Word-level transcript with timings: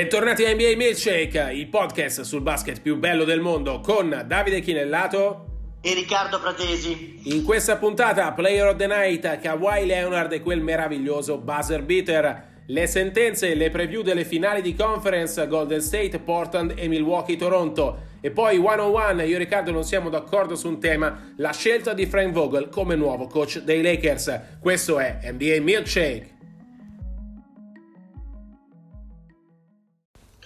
Bentornati 0.00 0.46
a 0.46 0.54
NBA 0.54 0.76
Milkshake, 0.76 1.52
il 1.52 1.66
podcast 1.66 2.22
sul 2.22 2.40
basket 2.40 2.80
più 2.80 2.96
bello 2.96 3.24
del 3.24 3.40
mondo 3.40 3.80
con 3.80 4.24
Davide 4.26 4.60
Chinellato 4.60 5.44
e 5.82 5.92
Riccardo 5.92 6.38
Fratesi. 6.38 7.20
In 7.24 7.44
questa 7.44 7.76
puntata, 7.76 8.32
Player 8.32 8.68
of 8.68 8.76
the 8.76 8.86
Night, 8.86 9.40
Kawhi 9.40 9.84
Leonard 9.84 10.32
e 10.32 10.40
quel 10.40 10.62
meraviglioso 10.62 11.36
buzzer 11.36 11.82
beater. 11.82 12.62
Le 12.64 12.86
sentenze 12.86 13.50
e 13.50 13.54
le 13.54 13.68
preview 13.68 14.00
delle 14.00 14.24
finali 14.24 14.62
di 14.62 14.74
conference 14.74 15.46
Golden 15.46 15.82
State, 15.82 16.18
Portland 16.20 16.72
e 16.76 16.88
Milwaukee 16.88 17.36
Toronto. 17.36 17.98
E 18.22 18.30
poi 18.30 18.56
one 18.56 18.80
on 18.80 18.94
one, 18.94 19.26
io 19.26 19.34
e 19.34 19.38
Riccardo 19.38 19.70
non 19.70 19.84
siamo 19.84 20.08
d'accordo 20.08 20.56
su 20.56 20.66
un 20.66 20.80
tema, 20.80 21.34
la 21.36 21.52
scelta 21.52 21.92
di 21.92 22.06
Frank 22.06 22.32
Vogel 22.32 22.70
come 22.70 22.96
nuovo 22.96 23.26
coach 23.26 23.58
dei 23.58 23.82
Lakers. 23.82 24.40
Questo 24.60 24.98
è 24.98 25.18
NBA 25.30 25.60
Milkshake. 25.60 26.38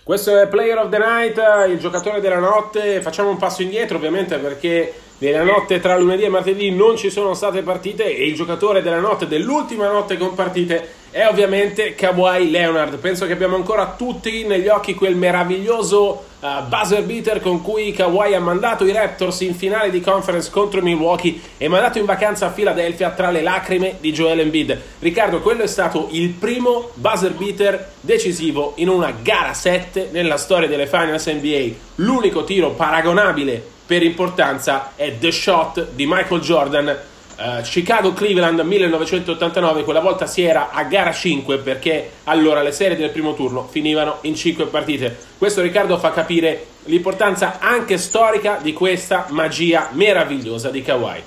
Questo 0.04 0.38
è 0.38 0.46
Player 0.48 0.76
of 0.76 0.90
the 0.90 0.98
Night, 0.98 1.42
il 1.70 1.78
giocatore 1.78 2.20
della 2.20 2.38
notte. 2.38 3.00
Facciamo 3.00 3.30
un 3.30 3.38
passo 3.38 3.62
indietro 3.62 3.96
ovviamente 3.96 4.36
perché 4.36 4.92
nella 5.16 5.42
notte 5.42 5.80
tra 5.80 5.96
lunedì 5.96 6.24
e 6.24 6.28
martedì 6.28 6.70
non 6.70 6.98
ci 6.98 7.08
sono 7.08 7.32
state 7.32 7.62
partite 7.62 8.14
e 8.14 8.26
il 8.26 8.34
giocatore 8.34 8.82
della 8.82 9.00
notte, 9.00 9.26
dell'ultima 9.26 9.88
notte 9.88 10.18
con 10.18 10.34
partite, 10.34 10.86
è 11.10 11.26
ovviamente 11.26 11.94
Kawhi 11.94 12.50
Leonard. 12.50 12.98
Penso 12.98 13.24
che 13.24 13.32
abbiamo 13.32 13.56
ancora 13.56 13.94
tutti 13.96 14.44
negli 14.44 14.68
occhi 14.68 14.92
quel 14.92 15.16
meraviglioso 15.16 16.24
uh, 16.44 16.62
buzzer 16.68 17.02
beater 17.02 17.40
con 17.40 17.62
cui 17.62 17.92
Kawhi 17.92 18.34
ha 18.34 18.40
mandato 18.40 18.84
i 18.84 18.92
Raptors 18.92 19.40
in 19.40 19.54
finale 19.54 19.90
di 19.90 20.00
conference 20.00 20.50
contro 20.50 20.82
Milwaukee 20.82 21.40
e 21.56 21.68
mandato 21.68 21.98
in 21.98 22.04
vacanza 22.04 22.46
a 22.46 22.50
Philadelphia 22.50 23.10
tra 23.10 23.30
le 23.30 23.40
lacrime 23.40 23.96
di 24.00 24.12
Joel 24.12 24.40
Embiid. 24.40 24.78
Riccardo, 24.98 25.40
quello 25.40 25.62
è 25.62 25.66
stato 25.66 26.08
il 26.10 26.28
primo 26.30 26.90
buzzer 26.94 27.32
beater 27.32 27.92
decisivo 28.00 28.74
in 28.76 28.88
una 28.88 29.12
gara 29.22 29.54
7 29.54 30.10
nella 30.12 30.36
storia 30.36 30.68
delle 30.68 30.86
Finals 30.86 31.26
NBA. 31.26 31.72
L'unico 31.96 32.44
tiro 32.44 32.72
paragonabile 32.72 33.72
per 33.86 34.02
importanza 34.02 34.92
è 34.96 35.16
The 35.18 35.30
Shot 35.32 35.88
di 35.92 36.06
Michael 36.06 36.40
Jordan 36.40 36.96
Uh, 37.36 37.62
Chicago-Cleveland 37.62 38.60
1989, 38.60 39.82
quella 39.82 40.00
volta 40.00 40.26
si 40.26 40.42
era 40.42 40.70
a 40.70 40.84
gara 40.84 41.12
5 41.12 41.58
perché 41.58 42.12
allora 42.24 42.62
le 42.62 42.70
serie 42.70 42.96
del 42.96 43.10
primo 43.10 43.34
turno 43.34 43.66
finivano 43.68 44.18
in 44.22 44.36
5 44.36 44.66
partite. 44.66 45.18
Questo 45.36 45.60
Riccardo 45.60 45.98
fa 45.98 46.12
capire 46.12 46.66
l'importanza 46.84 47.58
anche 47.58 47.98
storica 47.98 48.58
di 48.62 48.72
questa 48.72 49.26
magia 49.30 49.88
meravigliosa 49.92 50.70
di 50.70 50.82
Kawhi. 50.82 51.22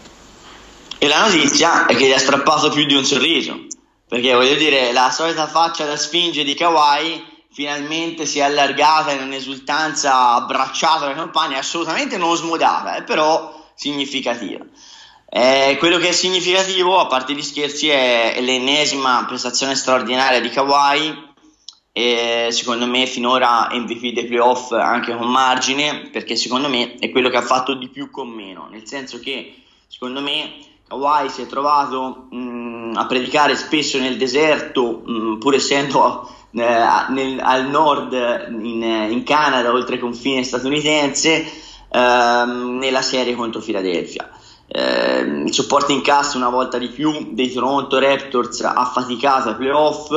E 1.00 1.08
la 1.08 1.25
notizia 1.25 1.85
è 1.85 1.95
che 1.95 2.08
gli 2.08 2.13
ha 2.13 2.19
strappato 2.19 2.69
più 2.69 2.85
di 2.85 2.95
un 2.95 3.03
sorriso, 3.03 3.66
perché 4.08 4.33
voglio 4.33 4.55
dire, 4.55 4.91
la 4.94 5.11
solita 5.11 5.45
faccia 5.47 5.85
da 5.85 5.97
spinge 5.97 6.44
di 6.44 6.55
Kawhi 6.55 7.35
finalmente 7.52 8.25
si 8.25 8.39
è 8.39 8.44
allargata 8.44 9.11
in 9.11 9.23
un'esultanza 9.23 10.35
abbracciata 10.35 11.05
alle 11.05 11.16
campagne, 11.16 11.58
assolutamente 11.58 12.16
non 12.16 12.35
smodata, 12.35 12.97
eh, 12.97 13.03
però 13.03 13.72
significativa. 13.75 14.63
Eh, 15.30 15.75
quello 15.78 15.97
che 15.97 16.09
è 16.09 16.12
significativo, 16.13 17.00
a 17.00 17.07
parte 17.07 17.34
gli 17.34 17.41
scherzi, 17.41 17.90
è 17.90 18.38
l'ennesima 18.40 19.25
prestazione 19.28 19.75
straordinaria 19.75 20.40
di 20.40 20.50
Kawhi. 20.50 21.25
E 21.91 22.50
secondo 22.51 22.85
me 22.85 23.07
finora 23.07 23.69
MVP 23.72 24.13
dei 24.13 24.25
playoff 24.25 24.72
anche 24.72 25.16
con 25.16 25.29
margine, 25.29 26.09
perché 26.12 26.35
secondo 26.35 26.69
me 26.69 26.96
è 26.96 27.09
quello 27.09 27.29
che 27.29 27.38
ha 27.38 27.41
fatto 27.41 27.74
di 27.74 27.90
più 27.90 28.12
con 28.12 28.29
meno, 28.29 28.68
nel 28.69 28.85
senso 28.85 29.19
che 29.19 29.63
secondo 29.88 30.22
me 30.22 30.59
Kawhi 30.88 31.28
si 31.30 31.41
è 31.41 31.47
trovato 31.47 32.28
mh, 32.30 32.94
a 32.96 33.06
predicare 33.07 33.56
spesso 33.56 33.97
nel 33.97 34.16
deserto, 34.16 35.01
mh, 35.03 35.40
pur 35.40 35.56
essendo 35.56 36.30
eh, 36.51 36.85
nel, 37.09 37.40
al 37.41 37.68
nord 37.68 38.13
in, 38.13 39.07
in, 39.09 39.24
Canada, 39.24 39.72
oltre 39.72 39.97
confine 39.97 40.44
statunitense, 40.44 41.51
ehm, 41.90 42.78
nella 42.78 43.01
serie 43.01 43.34
contro 43.34 43.59
Philadelphia 43.59 44.30
eh, 44.77 45.21
il 45.21 45.51
supporting 45.51 46.03
cast 46.03 46.35
una 46.35 46.49
volta 46.49 46.77
di 46.77 46.89
più 46.89 47.29
dei 47.31 47.51
Toronto 47.51 47.97
Raptors 47.97 48.61
ha 48.61 48.85
faticato 48.85 49.49
ai 49.49 49.55
playoff 49.55 50.11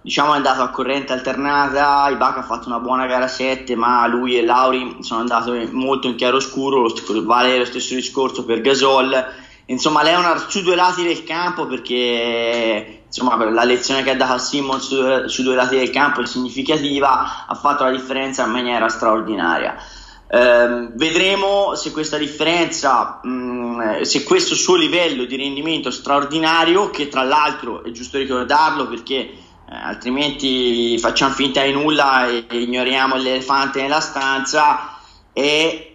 diciamo 0.00 0.32
è 0.32 0.36
andato 0.36 0.62
a 0.62 0.70
corrente 0.70 1.12
alternata 1.12 2.08
Ibaka 2.10 2.40
ha 2.40 2.42
fatto 2.42 2.66
una 2.66 2.80
buona 2.80 3.06
gara 3.06 3.28
7 3.28 3.76
ma 3.76 4.04
lui 4.08 4.36
e 4.36 4.44
Lauri 4.44 4.96
sono 5.02 5.20
andati 5.20 5.68
molto 5.70 6.08
in 6.08 6.16
chiaroscuro 6.16 6.80
lo, 6.80 6.92
vale 7.24 7.56
lo 7.56 7.64
stesso 7.64 7.94
discorso 7.94 8.44
per 8.44 8.60
Gasol. 8.62 9.32
Insomma 9.66 10.02
Leonard 10.02 10.48
su 10.48 10.62
due 10.62 10.74
lati 10.74 11.04
del 11.04 11.22
campo 11.22 11.66
perché 11.66 13.02
insomma 13.06 13.36
la 13.48 13.62
lezione 13.62 14.02
che 14.02 14.10
ha 14.10 14.16
dato 14.16 14.32
a 14.32 14.38
Simmons 14.38 15.26
su 15.26 15.42
due 15.44 15.54
lati 15.54 15.76
del 15.76 15.90
campo 15.90 16.20
è 16.20 16.26
significativa 16.26 17.46
ha 17.46 17.54
fatto 17.54 17.84
la 17.84 17.92
differenza 17.92 18.44
in 18.44 18.50
maniera 18.50 18.88
straordinaria 18.88 19.76
eh, 20.32 20.88
vedremo 20.92 21.74
se 21.74 21.90
questa 21.90 22.16
differenza, 22.16 23.18
mh, 23.20 23.30
mm, 23.30 24.00
se 24.02 24.22
questo 24.22 24.54
suo 24.54 24.76
livello 24.76 25.24
di 25.24 25.34
rendimento 25.36 25.90
straordinario, 25.90 26.90
che 26.90 27.08
tra 27.08 27.24
l'altro 27.24 27.82
è 27.82 27.90
giusto 27.90 28.16
ricordarlo 28.16 28.86
perché 28.86 29.16
eh, 29.16 29.34
altrimenti 29.66 30.96
facciamo 30.98 31.34
finta 31.34 31.64
di 31.64 31.72
nulla 31.72 32.28
e, 32.28 32.46
e 32.48 32.60
ignoriamo 32.60 33.16
l'elefante 33.16 33.82
nella 33.82 33.98
stanza, 33.98 34.98
è 35.32 35.88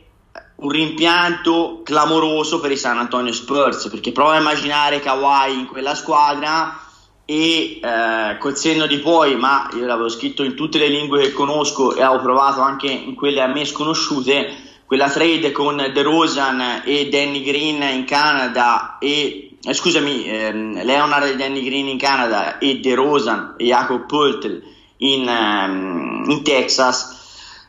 un 0.56 0.70
rimpianto 0.70 1.82
clamoroso 1.84 2.60
per 2.60 2.72
i 2.72 2.78
San 2.78 2.98
Antonio 2.98 3.32
Spurs 3.32 3.88
perché 3.88 4.12
prova 4.12 4.34
a 4.34 4.40
immaginare 4.40 5.00
Kawhi 5.00 5.60
in 5.60 5.68
quella 5.68 5.96
squadra 5.96 6.85
e 7.26 7.80
eh, 7.82 8.38
col 8.38 8.56
senno 8.56 8.86
di 8.86 9.00
poi, 9.00 9.36
ma 9.36 9.70
io 9.74 9.86
l'avevo 9.86 10.10
scritto 10.10 10.44
in 10.44 10.56
tutte 10.56 10.78
le 10.78 10.88
lingue 10.88 11.22
che 11.22 11.34
conosco 11.34 11.96
e 11.96 12.02
avevo 12.02 12.22
provato 12.22 12.62
anche 12.62 12.88
in 12.88 13.16
quelle 13.16 13.42
a 13.42 13.48
me 13.48 13.66
sconosciute, 13.66 14.54
quella 14.86 15.10
trade 15.10 15.52
con 15.52 15.78
The 15.78 16.02
Rosan 16.04 16.84
e 16.86 17.10
Danny 17.10 17.42
Green 17.42 17.82
in 17.82 18.06
Canada 18.06 18.98
e 19.00 19.58
eh, 19.64 19.74
scusami, 19.74 20.26
ehm, 20.26 20.84
Leonard 20.84 21.28
e 21.28 21.36
Danny 21.36 21.64
Green 21.64 21.88
in 21.88 21.98
Canada 21.98 22.60
e 22.60 22.80
De 22.80 22.94
Rosan 22.94 23.56
e 23.58 23.66
Jacob 23.66 24.06
Pöltl 24.06 24.62
in, 24.98 25.28
ehm, 25.28 26.26
in 26.30 26.44
Texas 26.44 27.15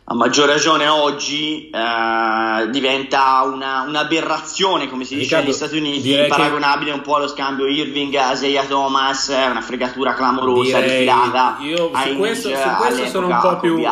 a 0.09 0.15
maggior 0.15 0.47
ragione 0.47 0.87
oggi 0.87 1.69
eh, 1.69 2.71
diventa 2.71 3.43
una, 3.43 3.85
un'aberrazione, 3.89 4.89
come 4.89 5.03
si 5.03 5.17
dice 5.17 5.41
Riccardo, 5.41 5.47
negli 5.47 5.57
Stati 5.57 5.77
Uniti, 5.79 6.27
paragonabile 6.29 6.93
che... 6.93 6.97
un 6.97 7.03
po' 7.03 7.17
allo 7.17 7.27
scambio 7.27 7.67
Irving-Isaiah 7.67 8.67
Thomas, 8.67 9.27
una 9.29 9.61
fregatura 9.61 10.15
clamorosa, 10.15 10.79
direi... 10.79 10.99
rifilata. 10.99 11.57
Io 11.61 11.91
su 11.93 12.17
questo, 12.19 12.49
su 12.51 12.69
questo 12.79 13.07
sono 13.07 13.27
un 13.27 13.39
po' 13.41 13.59
più... 13.59 13.83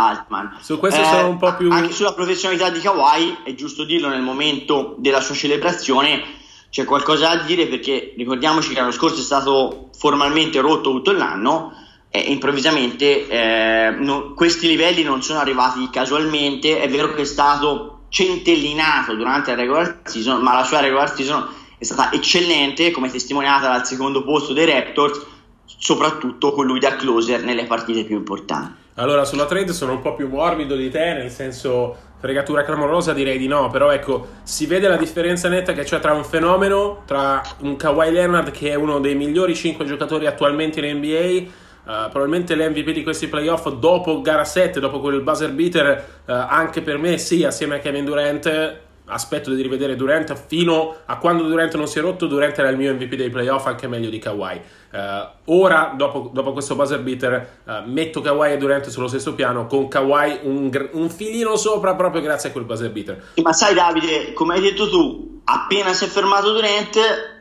Su 0.61 0.79
questo 0.79 1.01
eh, 1.01 1.05
sono 1.05 1.29
un 1.31 1.37
po' 1.37 1.57
più... 1.57 1.73
Anche 1.73 1.93
sulla 1.93 2.13
professionalità 2.13 2.71
di 2.71 2.79
Kawhi, 2.79 3.39
è 3.43 3.55
giusto 3.55 3.83
dirlo 3.83 4.07
nel 4.07 4.23
momento 4.23 4.95
della 4.99 5.21
sua 5.21 5.35
celebrazione, 5.35 6.23
c'è 6.71 6.85
qualcosa 6.85 7.35
da 7.35 7.43
dire 7.43 7.67
perché 7.67 8.15
ricordiamoci 8.17 8.69
che 8.73 8.79
l'anno 8.79 8.93
scorso 8.93 9.19
è 9.19 9.25
stato 9.25 9.89
formalmente 9.99 10.61
rotto 10.61 10.93
tutto 10.93 11.11
l'anno 11.11 11.73
eh, 12.15 12.21
improvvisamente 12.31 13.27
eh, 13.27 13.91
no, 13.91 14.35
questi 14.35 14.69
livelli 14.69 15.03
non 15.03 15.21
sono 15.21 15.41
arrivati 15.41 15.91
casualmente, 15.91 16.81
è 16.81 16.89
vero 16.89 17.13
che 17.13 17.22
è 17.22 17.25
stato 17.25 18.03
centellinato 18.09 19.16
durante 19.16 19.51
la 19.51 19.57
regular 19.57 20.01
season, 20.05 20.41
ma 20.41 20.55
la 20.55 20.63
sua 20.63 20.78
regular 20.78 21.13
season 21.13 21.45
è 21.77 21.83
stata 21.83 22.13
eccellente, 22.13 22.93
come 22.93 23.11
testimoniata 23.11 23.66
dal 23.66 23.84
secondo 23.84 24.22
posto 24.22 24.53
dei 24.53 24.65
Raptors, 24.65 25.27
soprattutto 25.65 26.53
con 26.53 26.66
lui 26.66 26.78
da 26.78 26.95
closer 26.95 27.43
nelle 27.43 27.65
partite 27.65 28.05
più 28.05 28.15
importanti. 28.15 28.83
Allora, 28.95 29.25
sulla 29.25 29.47
trade 29.47 29.72
sono 29.72 29.95
un 29.95 30.01
po' 30.01 30.15
più 30.15 30.28
morbido 30.28 30.77
di 30.77 30.89
te, 30.91 31.15
nel 31.15 31.33
senso 31.33 31.97
fregatura 32.21 32.63
clamorosa 32.63 33.13
direi 33.13 33.39
di 33.39 33.49
no, 33.49 33.71
però 33.71 33.91
ecco, 33.91 34.28
si 34.45 34.67
vede 34.67 34.87
la 34.87 34.97
differenza 34.97 35.49
netta 35.49 35.72
che 35.72 35.83
c'è 35.83 35.99
tra 35.99 36.13
un 36.13 36.25
fenomeno, 36.25 37.03
tra 37.07 37.43
un 37.63 37.75
Kawhi 37.75 38.13
Leonard 38.13 38.53
che 38.53 38.71
è 38.71 38.75
uno 38.77 39.01
dei 39.01 39.17
migliori 39.17 39.57
5 39.57 39.84
giocatori 39.84 40.27
attualmente 40.27 40.78
in 40.78 40.99
NBA 40.99 41.63
Uh, 41.84 42.09
probabilmente 42.09 42.54
l'MVP 42.54 42.92
di 42.92 43.03
questi 43.03 43.28
playoff 43.28 43.69
dopo 43.69 44.22
gara 44.22 44.45
7, 44.45 44.81
dopo 44.81 45.01
quel 45.01 45.21
buzzer 45.21 45.53
beater, 45.53 46.22
uh, 46.25 46.33
anche 46.33 46.81
per 46.81 46.97
me 46.97 47.19
sì, 47.19 47.45
assieme 47.45 47.77
a 47.77 47.78
Kevin 47.78 48.04
Durant. 48.04 48.83
Aspetto 49.07 49.53
di 49.53 49.60
rivedere 49.60 49.97
Durant 49.97 50.34
fino 50.47 50.97
a 51.04 51.19
quando 51.19 51.42
Durant 51.42 51.75
non 51.75 51.86
si 51.86 51.98
è 51.98 52.01
rotto. 52.01 52.27
Durant 52.27 52.59
era 52.59 52.71
il 52.71 52.78
mio 52.78 52.95
MVP 52.95 53.16
dei 53.16 53.28
playoff, 53.28 53.66
anche 53.66 53.86
meglio 53.86 54.09
di 54.09 54.19
Kawhi. 54.19 54.59
Uh, 54.92 55.53
ora, 55.57 55.92
dopo, 55.95 56.31
dopo, 56.33 56.53
questo 56.53 56.75
buzzer 56.75 57.03
beater, 57.03 57.83
metto 57.84 58.22
Kawhi 58.22 58.53
e 58.53 58.57
Durant 58.57 58.89
sullo 58.89 59.09
stesso 59.09 59.34
piano, 59.34 59.66
con 59.66 59.89
Kawhi 59.89 60.39
un, 60.45 60.89
un 60.92 61.10
filino 61.10 61.54
sopra 61.57 61.95
proprio 61.95 62.22
grazie 62.22 62.48
a 62.48 62.53
quel 62.53 62.65
buzzer 62.65 62.91
beater. 62.91 63.22
Ma 63.42 63.53
sai, 63.53 63.75
Davide, 63.75 64.33
come 64.33 64.54
hai 64.54 64.63
detto 64.63 64.89
tu, 64.89 65.42
appena 65.45 65.92
si 65.92 66.07
è 66.07 66.09
fermato 66.09 66.53
Durant, 66.53 66.98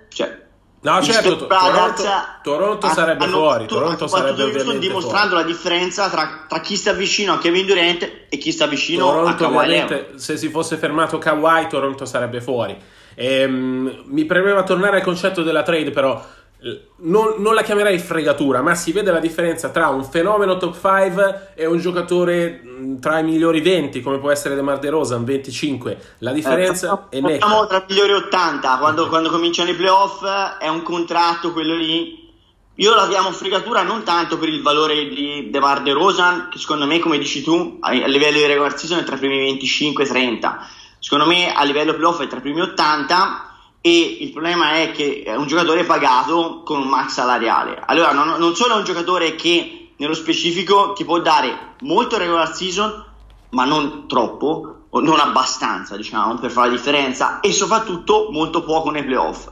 cioè 0.09 0.42
No, 0.83 1.01
certo, 1.01 1.37
to- 1.37 1.47
Toronto, 1.47 2.03
Toronto 2.43 2.87
sarebbe 2.89 3.23
hanno, 3.23 3.37
fuori. 3.37 3.65
Toronto 3.67 4.05
sarebbe 4.07 4.43
ovviamente 4.43 4.79
dimostrando 4.79 5.35
fuori. 5.35 5.43
la 5.43 5.49
differenza 5.49 6.09
tra, 6.09 6.45
tra, 6.47 6.59
chi 6.59 6.75
sta 6.75 6.91
vicino 6.91 7.33
a 7.33 7.37
Kevin 7.37 7.65
Durant 7.65 8.11
e 8.27 8.37
chi 8.37 8.51
sta 8.51 8.65
vicino 8.67 9.05
Toronto, 9.05 9.45
a 9.45 9.49
Kawhi. 9.49 10.05
Se 10.15 10.35
si 10.35 10.49
fosse 10.49 10.75
fermato 10.75 11.17
Kawhi, 11.17 11.67
Toronto 11.67 12.03
sarebbe 12.03 12.41
fuori. 12.41 12.77
Ehm, 13.15 14.03
mi 14.07 14.25
premeva 14.25 14.63
tornare 14.63 14.97
al 14.97 15.03
concetto 15.03 15.41
della 15.41 15.63
trade, 15.63 15.91
però 15.91 16.21
non, 16.97 17.35
non, 17.39 17.53
la 17.53 17.61
chiamerei 17.61 17.99
fregatura, 17.99 18.61
ma 18.61 18.73
si 18.73 18.93
vede 18.93 19.11
la 19.11 19.19
differenza 19.19 19.69
tra 19.69 19.89
un 19.89 20.05
fenomeno 20.05 20.55
top 20.55 20.73
5 20.73 21.51
e 21.55 21.65
un 21.65 21.77
giocatore 21.77 22.61
tra 23.01 23.19
i 23.19 23.23
migliori 23.23 23.59
20, 23.59 24.01
come 24.01 24.19
può 24.19 24.31
essere 24.31 24.55
DeMar 24.55 24.79
DeRozan, 24.79 25.25
25. 25.25 26.15
La 26.19 26.31
differenza 26.31 27.07
eh, 27.09 27.17
è 27.17 27.21
netta. 27.21 27.45
Siamo 27.45 27.67
tra 27.67 27.77
i 27.77 27.83
migliori 27.89 28.13
80, 28.13 28.77
quando, 28.77 29.07
quando 29.09 29.29
cominciano 29.29 29.71
i 29.71 29.75
playoff 29.75 30.23
è 30.59 30.69
un 30.69 30.83
contratto 30.83 31.51
quello 31.51 31.75
lì. 31.75 32.31
Io 32.75 32.95
la 32.95 33.07
chiamo 33.07 33.31
fregatura 33.31 33.83
non 33.83 34.03
tanto 34.03 34.39
per 34.39 34.47
il 34.47 34.61
valore 34.61 35.07
di 35.09 35.49
DeMar 35.51 35.81
DeRozan, 35.81 36.47
che 36.49 36.59
secondo 36.59 36.85
me, 36.85 36.99
come 36.99 37.17
dici 37.17 37.43
tu, 37.43 37.77
a, 37.81 37.89
a 37.89 38.07
livello 38.07 38.37
di 38.37 38.45
regular 38.45 38.77
season 38.77 38.99
è 38.99 39.03
tra 39.03 39.15
i 39.15 39.19
primi 39.19 39.37
25 39.39 40.03
e 40.03 40.07
30. 40.07 40.67
Secondo 40.99 41.25
me 41.25 41.53
a 41.53 41.63
livello 41.65 41.93
playoff 41.93 42.21
è 42.21 42.27
tra 42.27 42.37
i 42.37 42.41
primi 42.41 42.61
80 42.61 43.49
e 43.85 44.17
il 44.21 44.31
problema 44.31 44.75
è 44.75 44.91
che 44.91 45.23
è 45.25 45.35
un 45.35 45.45
giocatore 45.45 45.83
pagato 45.83 46.61
con 46.63 46.79
un 46.79 46.87
max 46.87 47.15
salariale. 47.15 47.83
Allora, 47.85 48.13
non, 48.13 48.35
non 48.37 48.55
solo 48.55 48.75
è 48.75 48.77
un 48.77 48.85
giocatore 48.85 49.35
che 49.35 49.89
nello 49.97 50.13
specifico 50.13 50.93
ti 50.93 51.03
può 51.03 51.19
dare 51.19 51.75
molto 51.81 52.17
regular 52.17 52.55
season, 52.55 53.03
ma 53.49 53.65
non 53.65 54.07
troppo, 54.07 54.85
o 54.89 55.01
non 55.01 55.19
abbastanza, 55.19 55.97
diciamo, 55.97 56.35
per 56.35 56.49
fare 56.49 56.69
la 56.69 56.75
differenza, 56.77 57.41
e 57.41 57.51
soprattutto 57.51 58.29
molto 58.31 58.63
poco 58.63 58.89
nei 58.89 59.03
playoff. 59.03 59.51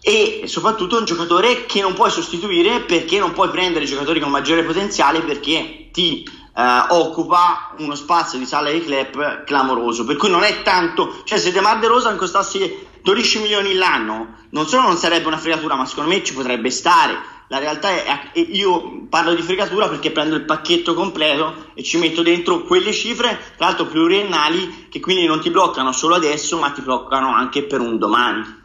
E 0.00 0.44
soprattutto 0.46 0.94
è 0.94 1.00
un 1.00 1.04
giocatore 1.04 1.66
che 1.66 1.80
non 1.80 1.94
puoi 1.94 2.12
sostituire 2.12 2.82
perché 2.82 3.18
non 3.18 3.32
puoi 3.32 3.48
prendere 3.48 3.86
giocatori 3.86 4.20
con 4.20 4.30
maggiore 4.30 4.62
potenziale 4.62 5.20
perché 5.20 5.88
ti 5.90 6.22
eh, 6.54 6.84
occupa 6.90 7.74
uno 7.78 7.96
spazio 7.96 8.38
di 8.38 8.46
sala 8.46 8.70
di 8.70 8.84
club 8.84 9.42
clamoroso. 9.42 10.04
Per 10.04 10.14
cui 10.14 10.30
non 10.30 10.44
è 10.44 10.62
tanto, 10.62 11.22
cioè 11.24 11.40
se 11.40 11.50
DeMar 11.50 11.80
DeRozan 11.80 12.16
costasse 12.16 12.90
12 13.02 13.40
milioni 13.40 13.74
l'anno, 13.74 14.36
non 14.50 14.66
solo 14.66 14.82
non 14.82 14.96
sarebbe 14.96 15.26
una 15.26 15.38
fregatura, 15.38 15.74
ma 15.74 15.86
secondo 15.86 16.10
me 16.10 16.22
ci 16.22 16.34
potrebbe 16.34 16.70
stare. 16.70 17.30
La 17.48 17.58
realtà 17.58 17.90
è 17.90 18.30
che 18.32 18.40
io 18.40 19.06
parlo 19.10 19.34
di 19.34 19.42
fregatura 19.42 19.88
perché 19.88 20.10
prendo 20.10 20.36
il 20.36 20.44
pacchetto 20.44 20.94
completo 20.94 21.72
e 21.74 21.82
ci 21.82 21.98
metto 21.98 22.22
dentro 22.22 22.62
quelle 22.62 22.92
cifre, 22.92 23.38
tra 23.56 23.66
l'altro 23.66 23.86
pluriennali, 23.86 24.88
che 24.88 25.00
quindi 25.00 25.26
non 25.26 25.40
ti 25.40 25.50
bloccano 25.50 25.92
solo 25.92 26.14
adesso, 26.14 26.58
ma 26.58 26.70
ti 26.70 26.80
bloccano 26.80 27.34
anche 27.34 27.64
per 27.64 27.80
un 27.80 27.98
domani. 27.98 28.60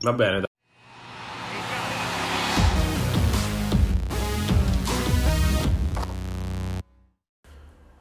Va 0.00 0.12
bene, 0.12 0.45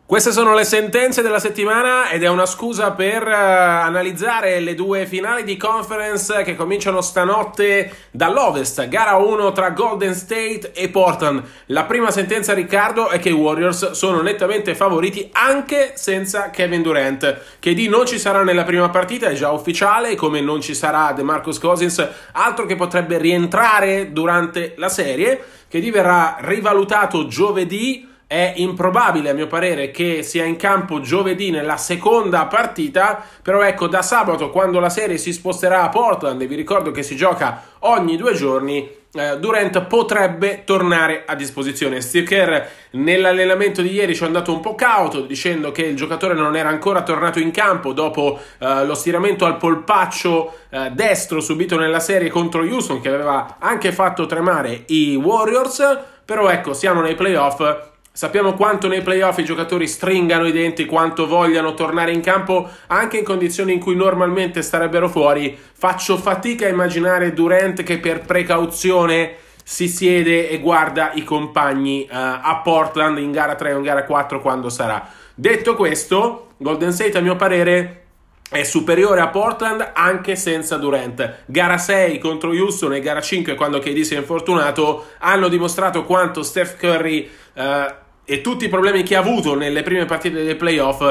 Queste 0.07 0.31
sono 0.31 0.53
le 0.53 0.65
sentenze 0.65 1.23
della 1.23 1.39
settimana 1.39 2.11
ed 2.11 2.21
è 2.21 2.27
una 2.27 2.45
scusa 2.45 2.91
per 2.91 3.25
uh, 3.25 3.31
analizzare 3.31 4.59
le 4.59 4.75
due 4.75 5.07
finali 5.07 5.43
di 5.43 5.57
conference 5.57 6.43
che 6.43 6.55
cominciano 6.55 7.01
stanotte 7.01 7.91
dall'Ovest. 8.11 8.87
Gara 8.87 9.15
1 9.15 9.51
tra 9.51 9.71
Golden 9.71 10.13
State 10.13 10.73
e 10.75 10.89
Portland. 10.89 11.41
La 11.67 11.85
prima 11.85 12.11
sentenza, 12.11 12.53
Riccardo, 12.53 13.09
è 13.09 13.17
che 13.17 13.29
i 13.29 13.31
Warriors 13.31 13.93
sono 13.93 14.21
nettamente 14.21 14.75
favoriti 14.75 15.27
anche 15.31 15.93
senza 15.95 16.51
Kevin 16.51 16.83
Durant. 16.83 17.57
KD 17.57 17.87
non 17.87 18.05
ci 18.05 18.19
sarà 18.19 18.43
nella 18.43 18.63
prima 18.63 18.89
partita, 18.89 19.29
è 19.29 19.33
già 19.33 19.49
ufficiale, 19.49 20.13
come 20.13 20.39
non 20.39 20.61
ci 20.61 20.75
sarà 20.75 21.13
DeMarcus 21.13 21.57
Cousins, 21.57 22.07
altro 22.33 22.67
che 22.67 22.75
potrebbe 22.75 23.17
rientrare 23.17 24.11
durante 24.11 24.75
la 24.77 24.89
serie. 24.89 25.43
KD 25.67 25.89
verrà 25.89 26.37
rivalutato 26.41 27.25
giovedì 27.25 28.13
è 28.27 28.53
improbabile, 28.55 29.29
a 29.29 29.33
mio 29.33 29.47
parere, 29.47 29.91
che 29.91 30.23
sia 30.23 30.45
in 30.45 30.55
campo 30.55 30.99
giovedì 30.99 31.51
nella 31.51 31.77
seconda 31.77 32.45
partita, 32.45 33.23
però 33.41 33.61
ecco, 33.61 33.87
da 33.87 34.01
sabato, 34.01 34.49
quando 34.49 34.79
la 34.79 34.89
serie 34.89 35.17
si 35.17 35.31
sposterà 35.31 35.83
a 35.83 35.89
Portland, 35.89 36.41
e 36.41 36.47
vi 36.47 36.55
ricordo 36.55 36.91
che 36.91 37.03
si 37.03 37.15
gioca 37.15 37.61
ogni 37.79 38.17
due 38.17 38.33
giorni, 38.33 39.03
eh, 39.15 39.39
Durant 39.39 39.81
potrebbe 39.83 40.63
tornare 40.65 41.23
a 41.25 41.35
disposizione. 41.35 42.01
Steve 42.01 42.25
Kerr 42.25 42.61
nell'allenamento 42.91 43.81
di 43.81 43.93
ieri 43.93 44.13
ci 44.13 44.23
è 44.23 44.25
andato 44.25 44.51
un 44.51 44.59
po' 44.59 44.75
cauto 44.75 45.21
dicendo 45.21 45.71
che 45.71 45.83
il 45.83 45.95
giocatore 45.95 46.33
non 46.33 46.55
era 46.55 46.69
ancora 46.69 47.01
tornato 47.01 47.39
in 47.39 47.51
campo 47.51 47.93
dopo 47.93 48.39
eh, 48.59 48.85
lo 48.85 48.93
stiramento 48.93 49.45
al 49.45 49.57
polpaccio 49.57 50.53
eh, 50.69 50.91
destro 50.91 51.39
subito 51.39 51.77
nella 51.77 52.01
serie 52.01 52.29
contro 52.29 52.61
Houston 52.61 52.99
che 52.99 53.07
aveva 53.07 53.55
anche 53.59 53.93
fatto 53.93 54.25
tremare 54.25 54.83
i 54.87 55.15
Warriors, 55.15 55.97
però 56.25 56.49
ecco 56.49 56.73
siamo 56.73 56.99
nei 56.99 57.15
playoff 57.15 57.93
Sappiamo 58.15 58.53
quanto 58.53 58.87
nei 58.87 59.01
playoff 59.01 59.39
i 59.39 59.43
giocatori 59.43 59.89
stringano 59.89 60.47
i 60.47 60.53
denti, 60.53 60.85
quanto 60.85 61.27
vogliano 61.27 61.73
tornare 61.73 62.13
in 62.13 62.21
campo 62.21 62.69
anche 62.87 63.17
in 63.17 63.25
condizioni 63.25 63.73
in 63.73 63.81
cui 63.81 63.93
normalmente 63.93 64.61
starebbero 64.61 65.09
fuori. 65.09 65.53
Faccio 65.73 66.15
fatica 66.15 66.65
a 66.65 66.69
immaginare 66.69 67.33
Durant 67.33 67.83
che 67.83 67.99
per 67.99 68.21
precauzione 68.21 69.35
si 69.61 69.89
siede 69.89 70.47
e 70.47 70.61
guarda 70.61 71.11
i 71.15 71.25
compagni 71.25 72.07
uh, 72.09 72.15
a 72.15 72.61
Portland 72.63 73.17
in 73.17 73.33
gara 73.33 73.55
3 73.55 73.73
o 73.73 73.77
in 73.79 73.83
gara 73.83 74.05
4 74.05 74.39
quando 74.39 74.69
sarà. 74.69 75.05
Detto 75.33 75.75
questo, 75.75 76.51
Golden 76.55 76.93
State 76.93 77.17
a 77.17 77.21
mio 77.21 77.35
parere 77.35 78.03
è 78.49 78.63
superiore 78.63 79.19
a 79.19 79.27
Portland 79.27 79.91
anche 79.93 80.37
senza 80.37 80.77
Durant. 80.77 81.39
Gara 81.47 81.77
6 81.77 82.17
contro 82.19 82.51
Houston 82.51 82.93
e 82.93 83.01
gara 83.01 83.19
5 83.19 83.55
quando 83.55 83.79
KD 83.79 84.03
si 84.03 84.15
è 84.15 84.19
infortunato 84.19 85.07
hanno 85.17 85.49
dimostrato 85.49 86.05
quanto 86.05 86.43
Steph 86.43 86.77
Curry 86.77 87.29
uh, 87.55 88.03
e 88.25 88.41
tutti 88.41 88.65
i 88.65 88.69
problemi 88.69 89.03
che 89.03 89.15
ha 89.15 89.19
avuto 89.19 89.55
nelle 89.55 89.83
prime 89.83 90.05
partite 90.05 90.43
dei 90.43 90.55
playoff 90.55 91.01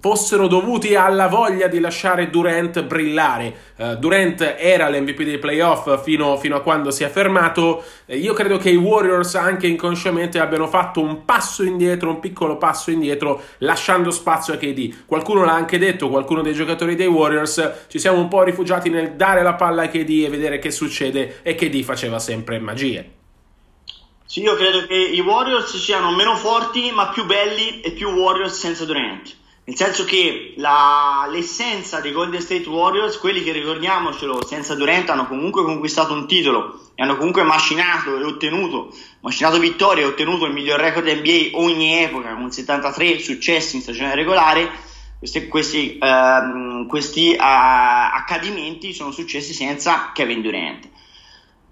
fossero 0.00 0.46
dovuti 0.46 0.94
alla 0.94 1.26
voglia 1.26 1.66
di 1.66 1.80
lasciare 1.80 2.30
Durant 2.30 2.82
brillare. 2.84 3.54
Uh, 3.76 3.96
Durant 3.96 4.54
era 4.58 4.88
l'MVP 4.88 5.22
dei 5.22 5.38
playoff 5.38 6.02
fino, 6.02 6.36
fino, 6.36 6.56
a 6.56 6.60
quando 6.60 6.90
si 6.90 7.02
è 7.02 7.08
fermato. 7.08 7.82
Uh, 8.06 8.14
io 8.14 8.32
credo 8.32 8.58
che 8.58 8.70
i 8.70 8.76
Warriors 8.76 9.34
anche 9.34 9.66
inconsciamente 9.66 10.38
abbiano 10.38 10.68
fatto 10.68 11.00
un 11.00 11.24
passo 11.24 11.64
indietro, 11.64 12.10
un 12.10 12.20
piccolo 12.20 12.58
passo 12.58 12.90
indietro, 12.90 13.42
lasciando 13.58 14.10
spazio 14.10 14.54
a 14.54 14.56
KD. 14.56 15.04
Qualcuno 15.06 15.44
l'ha 15.44 15.54
anche 15.54 15.78
detto, 15.78 16.08
qualcuno 16.08 16.42
dei 16.42 16.54
giocatori 16.54 16.94
dei 16.94 17.06
Warriors, 17.08 17.86
ci 17.88 17.98
siamo 17.98 18.20
un 18.20 18.28
po' 18.28 18.42
rifugiati 18.42 18.88
nel 18.88 19.14
dare 19.14 19.42
la 19.42 19.54
palla 19.54 19.82
a 19.82 19.88
KD 19.88 20.24
e 20.24 20.28
vedere 20.28 20.58
che 20.58 20.70
succede 20.70 21.38
e 21.42 21.54
KD 21.54 21.82
faceva 21.82 22.18
sempre 22.18 22.58
magie. 22.60 23.21
Sì, 24.32 24.40
io 24.40 24.54
credo 24.54 24.86
che 24.86 24.94
i 24.94 25.20
Warriors 25.20 25.76
siano 25.76 26.10
meno 26.10 26.34
forti 26.36 26.90
ma 26.90 27.10
più 27.10 27.26
belli 27.26 27.82
e 27.82 27.90
più 27.90 28.08
Warriors 28.08 28.58
senza 28.58 28.86
Durant. 28.86 29.36
Nel 29.64 29.76
senso 29.76 30.06
che 30.06 30.54
la, 30.56 31.28
l'essenza 31.30 32.00
dei 32.00 32.12
Golden 32.12 32.40
State 32.40 32.66
Warriors, 32.66 33.18
quelli 33.18 33.42
che 33.42 33.52
ricordiamocelo 33.52 34.42
senza 34.46 34.74
Durant, 34.74 35.10
hanno 35.10 35.26
comunque 35.26 35.64
conquistato 35.64 36.14
un 36.14 36.26
titolo 36.26 36.80
e 36.94 37.02
hanno 37.02 37.18
comunque 37.18 37.42
macinato 37.42 38.16
e 38.16 38.24
ottenuto, 38.24 38.96
macinato 39.20 39.58
vittorie 39.58 40.04
e 40.04 40.06
ottenuto 40.06 40.46
il 40.46 40.54
miglior 40.54 40.80
record 40.80 41.06
NBA 41.08 41.50
ogni 41.58 42.02
epoca, 42.02 42.32
con 42.32 42.50
73 42.50 43.18
successi 43.18 43.76
in 43.76 43.82
stagione 43.82 44.14
regolare. 44.14 44.70
Questi, 45.18 45.46
questi, 45.46 45.98
uh, 46.00 46.86
questi 46.86 47.32
uh, 47.32 47.36
accadimenti 47.38 48.94
sono 48.94 49.10
successi 49.10 49.52
senza 49.52 50.10
Kevin 50.14 50.40
Durant. 50.40 50.88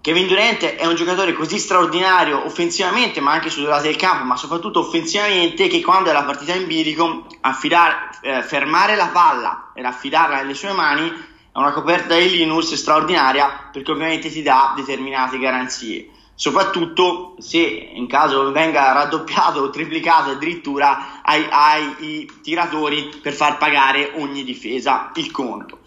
Kevin 0.01 0.25
Durant 0.25 0.63
è 0.63 0.87
un 0.87 0.95
giocatore 0.95 1.33
così 1.33 1.59
straordinario 1.59 2.43
offensivamente, 2.43 3.21
ma 3.21 3.33
anche 3.33 3.51
sul 3.51 3.65
lato 3.65 3.83
del 3.83 3.97
campo, 3.97 4.23
ma 4.23 4.35
soprattutto 4.35 4.79
offensivamente, 4.79 5.67
che 5.67 5.79
quando 5.81 6.09
è 6.09 6.13
la 6.13 6.23
partita 6.23 6.55
in 6.55 6.65
bilico, 6.65 7.27
affidare, 7.41 8.09
eh, 8.21 8.41
fermare 8.41 8.95
la 8.95 9.09
palla 9.09 9.71
e 9.75 9.83
affidarla 9.83 10.37
nelle 10.37 10.55
sue 10.55 10.71
mani 10.71 11.07
è 11.07 11.57
una 11.57 11.71
coperta 11.71 12.17
di 12.17 12.31
Linus 12.31 12.73
straordinaria 12.73 13.69
perché 13.71 13.91
ovviamente 13.91 14.31
ti 14.31 14.41
dà 14.41 14.73
determinate 14.75 15.37
garanzie. 15.37 16.09
Soprattutto 16.33 17.35
se 17.37 17.59
in 17.59 18.07
caso 18.07 18.51
venga 18.51 18.93
raddoppiato 18.93 19.59
o 19.59 19.69
triplicato 19.69 20.31
addirittura 20.31 21.21
ai, 21.21 21.45
ai 21.47 22.31
tiratori 22.41 23.19
per 23.21 23.33
far 23.33 23.59
pagare 23.59 24.13
ogni 24.15 24.43
difesa 24.43 25.11
il 25.15 25.29
conto. 25.29 25.81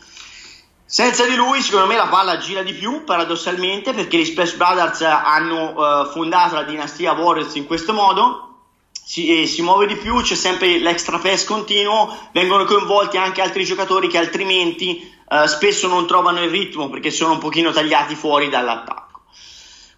Senza 0.86 1.26
di 1.26 1.34
lui, 1.34 1.62
secondo 1.62 1.86
me, 1.86 1.96
la 1.96 2.08
palla 2.08 2.36
gira 2.36 2.62
di 2.62 2.74
più, 2.74 3.04
paradossalmente, 3.04 3.94
perché 3.94 4.18
gli 4.18 4.24
Splash 4.26 4.54
Brothers 4.54 5.00
hanno 5.00 5.72
uh, 5.72 6.10
fondato 6.10 6.56
la 6.56 6.62
dinastia 6.62 7.12
Warriors 7.12 7.54
in 7.54 7.64
questo 7.64 7.94
modo. 7.94 8.58
Si, 8.92 9.42
eh, 9.42 9.46
si, 9.46 9.62
muove 9.62 9.86
di 9.86 9.96
più, 9.96 10.20
c'è 10.20 10.34
sempre 10.34 10.78
l'extra 10.78 11.18
pass 11.18 11.44
continuo, 11.44 12.14
vengono 12.32 12.64
coinvolti 12.64 13.16
anche 13.16 13.40
altri 13.40 13.64
giocatori 13.64 14.08
che 14.08 14.18
altrimenti 14.18 15.10
uh, 15.28 15.46
spesso 15.46 15.88
non 15.88 16.06
trovano 16.06 16.42
il 16.42 16.50
ritmo 16.50 16.88
perché 16.90 17.10
sono 17.10 17.32
un 17.32 17.38
pochino 17.38 17.72
tagliati 17.72 18.14
fuori 18.14 18.50
dall'attacco. 18.50 19.22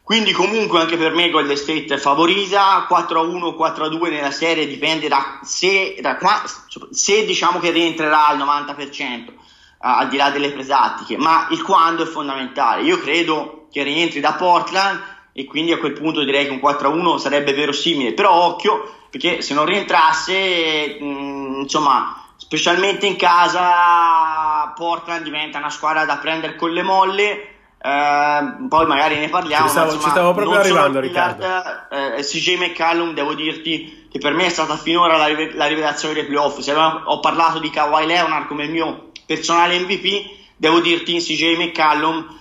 Quindi 0.03 0.31
comunque 0.31 0.81
anche 0.81 0.97
per 0.97 1.15
me 1.15 1.31
Golden 1.31 1.57
State 1.57 1.95
è 1.95 1.99
favorita, 1.99 2.87
4-1 2.89 3.57
4-2 3.59 4.11
nella 4.11 4.31
serie 4.31 4.69
dipende 4.69 5.09
da 5.09 5.41
se, 5.43 5.99
da 6.01 6.17
qua, 6.17 6.45
se 6.91 7.25
diciamo 7.25 7.59
che 7.59 7.71
rientrerà 7.71 8.29
al 8.29 8.39
90% 8.39 9.45
al 9.79 10.09
di 10.09 10.17
là 10.17 10.31
delle 10.31 10.51
presattiche, 10.51 11.17
ma 11.17 11.47
il 11.51 11.63
quando 11.63 12.03
è 12.03 12.07
fondamentale. 12.07 12.83
Io 12.83 12.99
credo 12.99 13.67
che 13.71 13.83
rientri 13.83 14.21
da 14.21 14.35
Portland 14.35 15.01
e 15.33 15.45
quindi 15.45 15.73
a 15.73 15.79
quel 15.79 15.93
punto 15.93 16.25
direi 16.25 16.47
che 16.47 16.51
un 16.51 16.61
4-1 16.63 17.17
sarebbe 17.19 17.53
verosimile, 17.53 18.15
però 18.15 18.33
occhio 18.33 18.95
perché 19.11 19.43
se 19.43 19.55
non 19.55 19.65
rientrasse, 19.65 20.99
mh, 21.01 21.05
mm, 21.05 21.61
insomma, 21.61 22.23
specialmente 22.37 23.07
in 23.07 23.17
casa 23.17 24.73
Portland 24.75 25.23
diventa 25.23 25.59
una 25.59 25.71
squadra 25.71 26.05
da 26.05 26.17
prendere 26.17 26.57
con 26.57 26.71
le 26.71 26.83
molle. 26.83 27.51
Uh, 27.79 28.67
poi 28.69 28.87
magari 28.87 29.17
ne 29.17 29.29
parliamo. 29.29 29.67
Ci 29.67 29.71
stavo, 29.71 29.93
insomma, 29.93 30.03
ci 30.03 30.11
stavo 30.11 30.33
proprio 30.35 30.59
arrivando, 30.59 30.99
Riccardo. 30.99 31.45
Uh, 31.45 31.95
eh, 32.17 32.23
CJ 32.23 32.57
McCallum, 32.57 33.15
devo 33.15 33.35
dirti 33.35 34.09
che 34.11 34.19
per 34.19 34.33
me 34.33 34.47
è 34.47 34.49
stata 34.49 34.77
finora 34.77 35.17
la, 35.17 35.29
la 35.53 35.67
rivelazione 35.67 36.15
dei 36.15 36.25
playoff. 36.25 36.59
Se 36.59 36.75
ho 36.75 37.21
parlato 37.21 37.59
di 37.59 37.71
Kawhi 37.71 38.07
Leonard 38.07 38.47
come 38.49 38.65
il 38.65 38.71
mio 38.71 39.13
personale 39.27 39.79
MVP, 39.81 40.31
devo 40.57 40.81
dirti 40.81 41.19
CJ 41.19 41.57
McCallum 41.57 42.35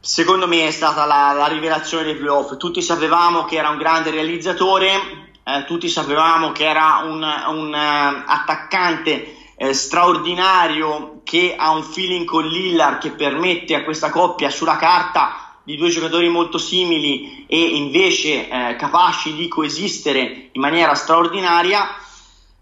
secondo 0.00 0.46
me 0.46 0.66
è 0.66 0.70
stata 0.70 1.04
la, 1.04 1.32
la, 1.32 1.46
rivelazione 1.46 2.04
dei 2.04 2.16
playoff. 2.16 2.56
Tutti 2.56 2.82
sapevamo 2.82 3.44
che 3.44 3.56
era 3.56 3.68
un 3.68 3.78
grande 3.78 4.10
realizzatore, 4.10 5.30
eh, 5.44 5.64
tutti 5.66 5.88
sapevamo 5.88 6.52
che 6.52 6.66
era 6.66 7.02
un, 7.04 7.22
un 7.22 7.68
uh, 7.72 8.22
attaccante 8.26 9.36
eh, 9.56 9.72
straordinario 9.72 11.20
che 11.24 11.54
ha 11.56 11.70
un 11.72 11.82
feeling 11.82 12.24
con 12.24 12.46
Lillard 12.46 13.00
che 13.00 13.10
permette 13.10 13.74
a 13.74 13.84
questa 13.84 14.10
coppia 14.10 14.50
sulla 14.50 14.76
carta 14.76 15.56
di 15.62 15.76
due 15.76 15.90
giocatori 15.90 16.28
molto 16.28 16.56
simili 16.56 17.44
e 17.46 17.58
invece 17.58 18.48
eh, 18.48 18.76
capaci 18.76 19.34
di 19.34 19.48
coesistere 19.48 20.48
in 20.52 20.60
maniera 20.60 20.94
straordinaria 20.94 21.86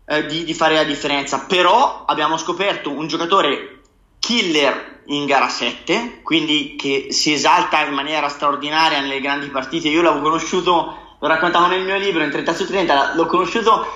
eh, 0.07 0.27
di, 0.27 0.45
di 0.45 0.55
fare 0.55 0.75
la 0.75 0.85
differenza. 0.85 1.41
Però 1.41 2.05
abbiamo 2.07 2.37
scoperto 2.37 2.91
un 2.91 3.07
giocatore 3.07 3.81
killer 4.19 5.03
in 5.07 5.27
gara 5.27 5.49
7, 5.49 6.21
quindi 6.23 6.77
che 6.77 7.09
si 7.11 7.33
esalta 7.33 7.85
in 7.85 7.93
maniera 7.93 8.29
straordinaria 8.29 9.01
nelle 9.01 9.21
grandi 9.21 9.49
partite. 9.49 9.89
Io 9.89 10.03
l'avevo 10.03 10.23
conosciuto, 10.23 11.17
lo 11.19 11.29
raccontavo 11.29 11.67
nel 11.67 11.85
mio 11.85 11.97
libro 11.97 12.23
in 12.23 12.31
30 12.31 12.55
su 12.55 12.67
30, 12.67 13.15
l'ho 13.15 13.27
conosciuto 13.27 13.87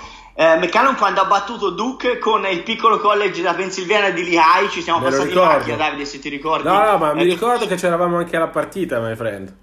eh, 0.40 0.56
McCallum 0.56 0.96
quando 0.96 1.20
ha 1.20 1.26
battuto 1.26 1.68
Duke 1.68 2.18
con 2.18 2.46
il 2.46 2.62
piccolo 2.62 2.98
college 2.98 3.42
da 3.42 3.52
Pennsylvania 3.52 4.10
di 4.10 4.24
Lehigh, 4.24 4.70
ci 4.70 4.80
siamo 4.80 5.00
Me 5.00 5.10
passati 5.10 5.32
in 5.32 5.38
macchina, 5.38 5.76
Davide, 5.76 6.04
se 6.06 6.18
ti 6.18 6.28
ricordi. 6.28 6.66
No, 6.66 6.82
no, 6.82 6.96
ma 6.96 7.10
eh, 7.10 7.14
mi 7.14 7.24
ricordo 7.24 7.66
che 7.66 7.74
c'eravamo 7.74 8.16
anche 8.16 8.36
alla 8.36 8.48
partita, 8.48 9.00
my 9.00 9.16
friend. 9.16 9.54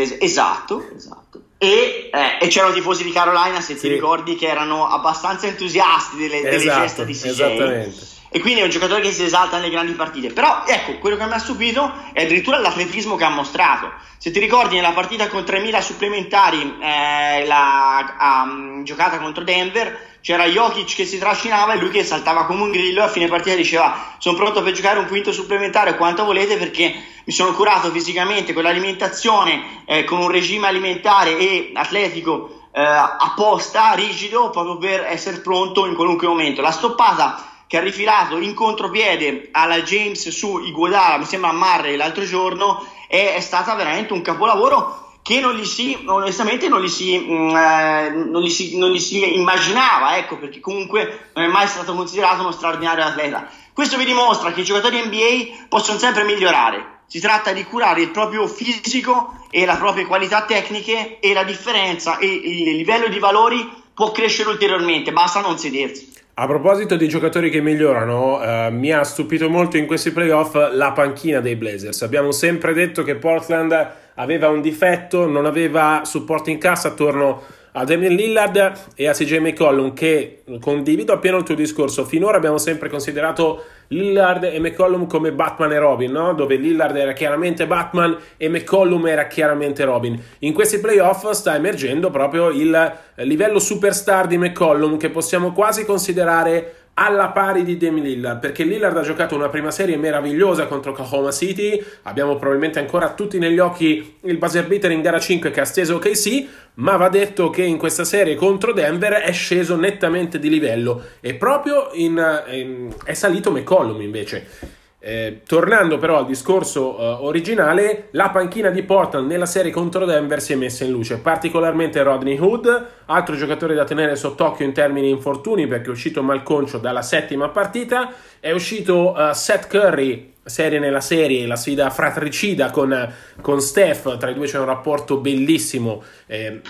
Es- 0.00 0.16
esatto, 0.20 0.90
esatto. 0.94 1.40
E, 1.58 2.10
eh, 2.12 2.44
e, 2.44 2.48
c'erano 2.48 2.74
tifosi 2.74 3.02
di 3.02 3.12
Carolina, 3.12 3.60
se 3.60 3.74
sì. 3.74 3.80
ti 3.80 3.88
ricordi, 3.88 4.36
che 4.36 4.46
erano 4.46 4.86
abbastanza 4.88 5.46
entusiasti 5.46 6.16
delle, 6.16 6.42
delle 6.42 6.56
esatto, 6.56 6.80
gesta 6.80 7.04
di 7.04 7.12
CJ. 7.14 7.26
Esattamente 7.28 8.15
e 8.28 8.40
quindi 8.40 8.60
è 8.60 8.64
un 8.64 8.70
giocatore 8.70 9.00
che 9.00 9.12
si 9.12 9.24
esalta 9.24 9.56
nelle 9.56 9.70
grandi 9.70 9.92
partite. 9.92 10.32
Però 10.32 10.64
ecco, 10.66 10.98
quello 10.98 11.16
che 11.16 11.26
mi 11.26 11.32
ha 11.32 11.38
stupito 11.38 11.92
è 12.12 12.24
addirittura 12.24 12.58
l'atletismo 12.58 13.16
che 13.16 13.24
ha 13.24 13.28
mostrato. 13.28 13.92
Se 14.18 14.30
ti 14.30 14.40
ricordi 14.40 14.76
nella 14.76 14.92
partita 14.92 15.28
con 15.28 15.42
3.000 15.42 15.80
supplementari, 15.80 16.78
eh, 16.80 17.46
la 17.46 18.44
um, 18.44 18.82
giocata 18.84 19.18
contro 19.18 19.44
Denver, 19.44 20.14
c'era 20.20 20.46
Jokic 20.46 20.96
che 20.96 21.04
si 21.04 21.18
trascinava 21.18 21.74
e 21.74 21.78
lui 21.78 21.90
che 21.90 22.02
saltava 22.02 22.46
come 22.46 22.62
un 22.62 22.72
grillo 22.72 23.02
e 23.02 23.04
a 23.04 23.08
fine 23.08 23.28
partita 23.28 23.54
diceva 23.54 24.16
sono 24.18 24.36
pronto 24.36 24.60
per 24.60 24.72
giocare 24.72 24.98
un 24.98 25.06
quinto 25.06 25.30
supplementare 25.30 25.96
quanto 25.96 26.24
volete 26.24 26.56
perché 26.56 26.92
mi 27.22 27.32
sono 27.32 27.52
curato 27.52 27.92
fisicamente 27.92 28.52
con 28.52 28.64
l'alimentazione, 28.64 29.82
eh, 29.84 30.02
con 30.02 30.18
un 30.18 30.28
regime 30.28 30.66
alimentare 30.66 31.38
e 31.38 31.70
atletico 31.74 32.68
eh, 32.72 32.82
apposta, 32.82 33.92
rigido, 33.92 34.50
proprio 34.50 34.78
per 34.78 35.06
essere 35.08 35.38
pronto 35.38 35.86
in 35.86 35.94
qualunque 35.94 36.26
momento. 36.26 36.60
La 36.60 36.72
stoppata 36.72 37.55
che 37.66 37.78
ha 37.78 37.80
rifilato 37.80 38.38
in 38.38 38.54
contropiede 38.54 39.48
alla 39.52 39.82
James 39.82 40.28
su 40.28 40.58
Iguodala, 40.58 41.18
mi 41.18 41.24
sembra 41.24 41.50
a 41.50 41.54
Marre 41.54 41.96
l'altro 41.96 42.24
giorno, 42.24 42.86
è, 43.08 43.34
è 43.34 43.40
stata 43.40 43.74
veramente 43.74 44.12
un 44.12 44.22
capolavoro 44.22 45.04
che 45.26 45.40
non 45.40 45.54
gli 45.56 45.64
si, 45.64 45.98
onestamente 46.06 46.68
non 46.68 46.80
gli 46.80 46.88
si, 46.88 47.18
mm, 47.18 47.56
eh, 47.56 48.10
non 48.10 48.42
gli 48.42 48.48
si, 48.48 48.78
non 48.78 48.92
gli 48.92 49.00
si 49.00 49.34
immaginava, 49.34 50.16
ecco, 50.18 50.38
perché 50.38 50.60
comunque 50.60 51.30
non 51.34 51.44
è 51.44 51.48
mai 51.48 51.66
stato 51.66 51.96
considerato 51.96 52.42
uno 52.42 52.52
straordinario 52.52 53.02
atleta. 53.02 53.50
Questo 53.72 53.96
vi 53.96 54.04
dimostra 54.04 54.52
che 54.52 54.60
i 54.60 54.64
giocatori 54.64 55.04
NBA 55.04 55.66
possono 55.68 55.98
sempre 55.98 56.22
migliorare. 56.22 57.00
Si 57.08 57.18
tratta 57.18 57.52
di 57.52 57.64
curare 57.64 58.02
il 58.02 58.10
proprio 58.10 58.46
fisico 58.46 59.46
e 59.50 59.66
le 59.66 59.76
proprie 59.76 60.06
qualità 60.06 60.44
tecniche 60.44 61.18
e 61.18 61.32
la 61.32 61.42
differenza 61.42 62.18
e 62.18 62.26
il 62.26 62.76
livello 62.76 63.08
di 63.08 63.18
valori 63.18 63.68
può 63.92 64.12
crescere 64.12 64.50
ulteriormente, 64.50 65.12
basta 65.12 65.40
non 65.40 65.58
sedersi. 65.58 66.15
A 66.38 66.46
proposito 66.46 66.96
di 66.96 67.08
giocatori 67.08 67.48
che 67.48 67.62
migliorano, 67.62 68.42
eh, 68.42 68.68
mi 68.70 68.92
ha 68.92 69.02
stupito 69.04 69.48
molto 69.48 69.78
in 69.78 69.86
questi 69.86 70.10
playoff 70.10 70.54
la 70.72 70.92
panchina 70.92 71.40
dei 71.40 71.56
Blazers. 71.56 72.02
Abbiamo 72.02 72.30
sempre 72.30 72.74
detto 72.74 73.02
che 73.02 73.14
Portland 73.14 73.92
aveva 74.16 74.50
un 74.50 74.60
difetto, 74.60 75.26
non 75.26 75.46
aveva 75.46 76.02
supporto 76.04 76.50
in 76.50 76.58
cassa 76.58 76.88
attorno 76.88 77.40
a 77.78 77.84
Damian 77.84 78.14
Lillard 78.14 78.72
e 78.94 79.06
a 79.06 79.12
CJ 79.12 79.36
McCollum 79.38 79.92
che 79.92 80.42
condivido 80.60 81.12
appieno 81.12 81.36
il 81.36 81.42
tuo 81.42 81.54
discorso. 81.54 82.06
Finora 82.06 82.38
abbiamo 82.38 82.56
sempre 82.56 82.88
considerato 82.88 83.64
Lillard 83.88 84.44
e 84.44 84.58
McCollum 84.58 85.06
come 85.06 85.30
Batman 85.32 85.72
e 85.72 85.78
Robin, 85.78 86.10
no? 86.10 86.32
dove 86.32 86.56
Lillard 86.56 86.96
era 86.96 87.12
chiaramente 87.12 87.66
Batman 87.66 88.16
e 88.38 88.48
McCollum 88.48 89.06
era 89.06 89.26
chiaramente 89.26 89.84
Robin. 89.84 90.18
In 90.40 90.54
questi 90.54 90.80
playoff 90.80 91.28
sta 91.30 91.54
emergendo 91.54 92.10
proprio 92.10 92.48
il 92.48 92.94
livello 93.16 93.58
superstar 93.58 94.26
di 94.26 94.38
McCollum 94.38 94.96
che 94.96 95.10
possiamo 95.10 95.52
quasi 95.52 95.84
considerare 95.84 96.85
alla 96.98 97.28
pari 97.28 97.62
di 97.62 97.76
Demi 97.76 98.00
Lillard 98.00 98.40
perché 98.40 98.64
Lillard 98.64 98.96
ha 98.96 99.02
giocato 99.02 99.34
una 99.34 99.48
prima 99.48 99.70
serie 99.70 99.96
meravigliosa 99.96 100.66
contro 100.66 100.92
Oklahoma 100.92 101.30
City. 101.30 101.82
Abbiamo 102.02 102.36
probabilmente 102.36 102.78
ancora 102.78 103.12
tutti 103.12 103.38
negli 103.38 103.58
occhi 103.58 104.16
il 104.22 104.38
buzzer 104.38 104.66
beater 104.66 104.90
in 104.92 105.02
gara 105.02 105.18
5 105.18 105.50
che 105.50 105.60
ha 105.60 105.64
steso 105.64 105.96
OKC 105.96 106.46
ma 106.74 106.96
va 106.96 107.08
detto 107.08 107.50
che 107.50 107.62
in 107.62 107.76
questa 107.78 108.04
serie 108.04 108.34
contro 108.34 108.72
Denver 108.72 109.14
è 109.14 109.32
sceso 109.32 109.76
nettamente 109.76 110.38
di 110.38 110.48
livello. 110.48 111.02
E 111.20 111.34
proprio 111.34 111.90
in, 111.92 112.44
in, 112.50 112.94
è 113.04 113.14
salito 113.14 113.50
McCollum 113.50 114.00
invece 114.00 114.74
eh, 115.06 115.42
tornando 115.46 115.98
però 115.98 116.18
al 116.18 116.26
discorso 116.26 116.98
eh, 116.98 117.04
originale, 117.20 118.08
la 118.10 118.30
panchina 118.30 118.70
di 118.70 118.82
Portland 118.82 119.28
nella 119.28 119.46
serie 119.46 119.70
contro 119.70 120.04
Denver 120.04 120.42
si 120.42 120.52
è 120.52 120.56
messa 120.56 120.82
in 120.82 120.90
luce, 120.90 121.18
particolarmente 121.18 122.02
Rodney 122.02 122.36
Hood, 122.36 122.86
altro 123.06 123.36
giocatore 123.36 123.76
da 123.76 123.84
tenere 123.84 124.16
sott'occhio 124.16 124.64
in 124.64 124.72
termini 124.72 125.08
infortuni 125.08 125.68
perché 125.68 125.86
è 125.86 125.90
uscito 125.90 126.24
malconcio 126.24 126.78
dalla 126.78 127.02
settima 127.02 127.48
partita, 127.50 128.12
è 128.40 128.50
uscito 128.50 129.12
uh, 129.16 129.32
Seth 129.32 129.68
Curry 129.68 130.34
serie 130.46 130.78
nella 130.78 131.00
serie, 131.00 131.46
la 131.46 131.56
sfida 131.56 131.90
fratricida 131.90 132.70
con, 132.70 133.12
con 133.40 133.60
Steph, 133.60 134.16
tra 134.16 134.30
i 134.30 134.34
due 134.34 134.46
c'è 134.46 134.58
un 134.58 134.64
rapporto 134.64 135.18
bellissimo, 135.18 136.02
eh, 136.26 136.60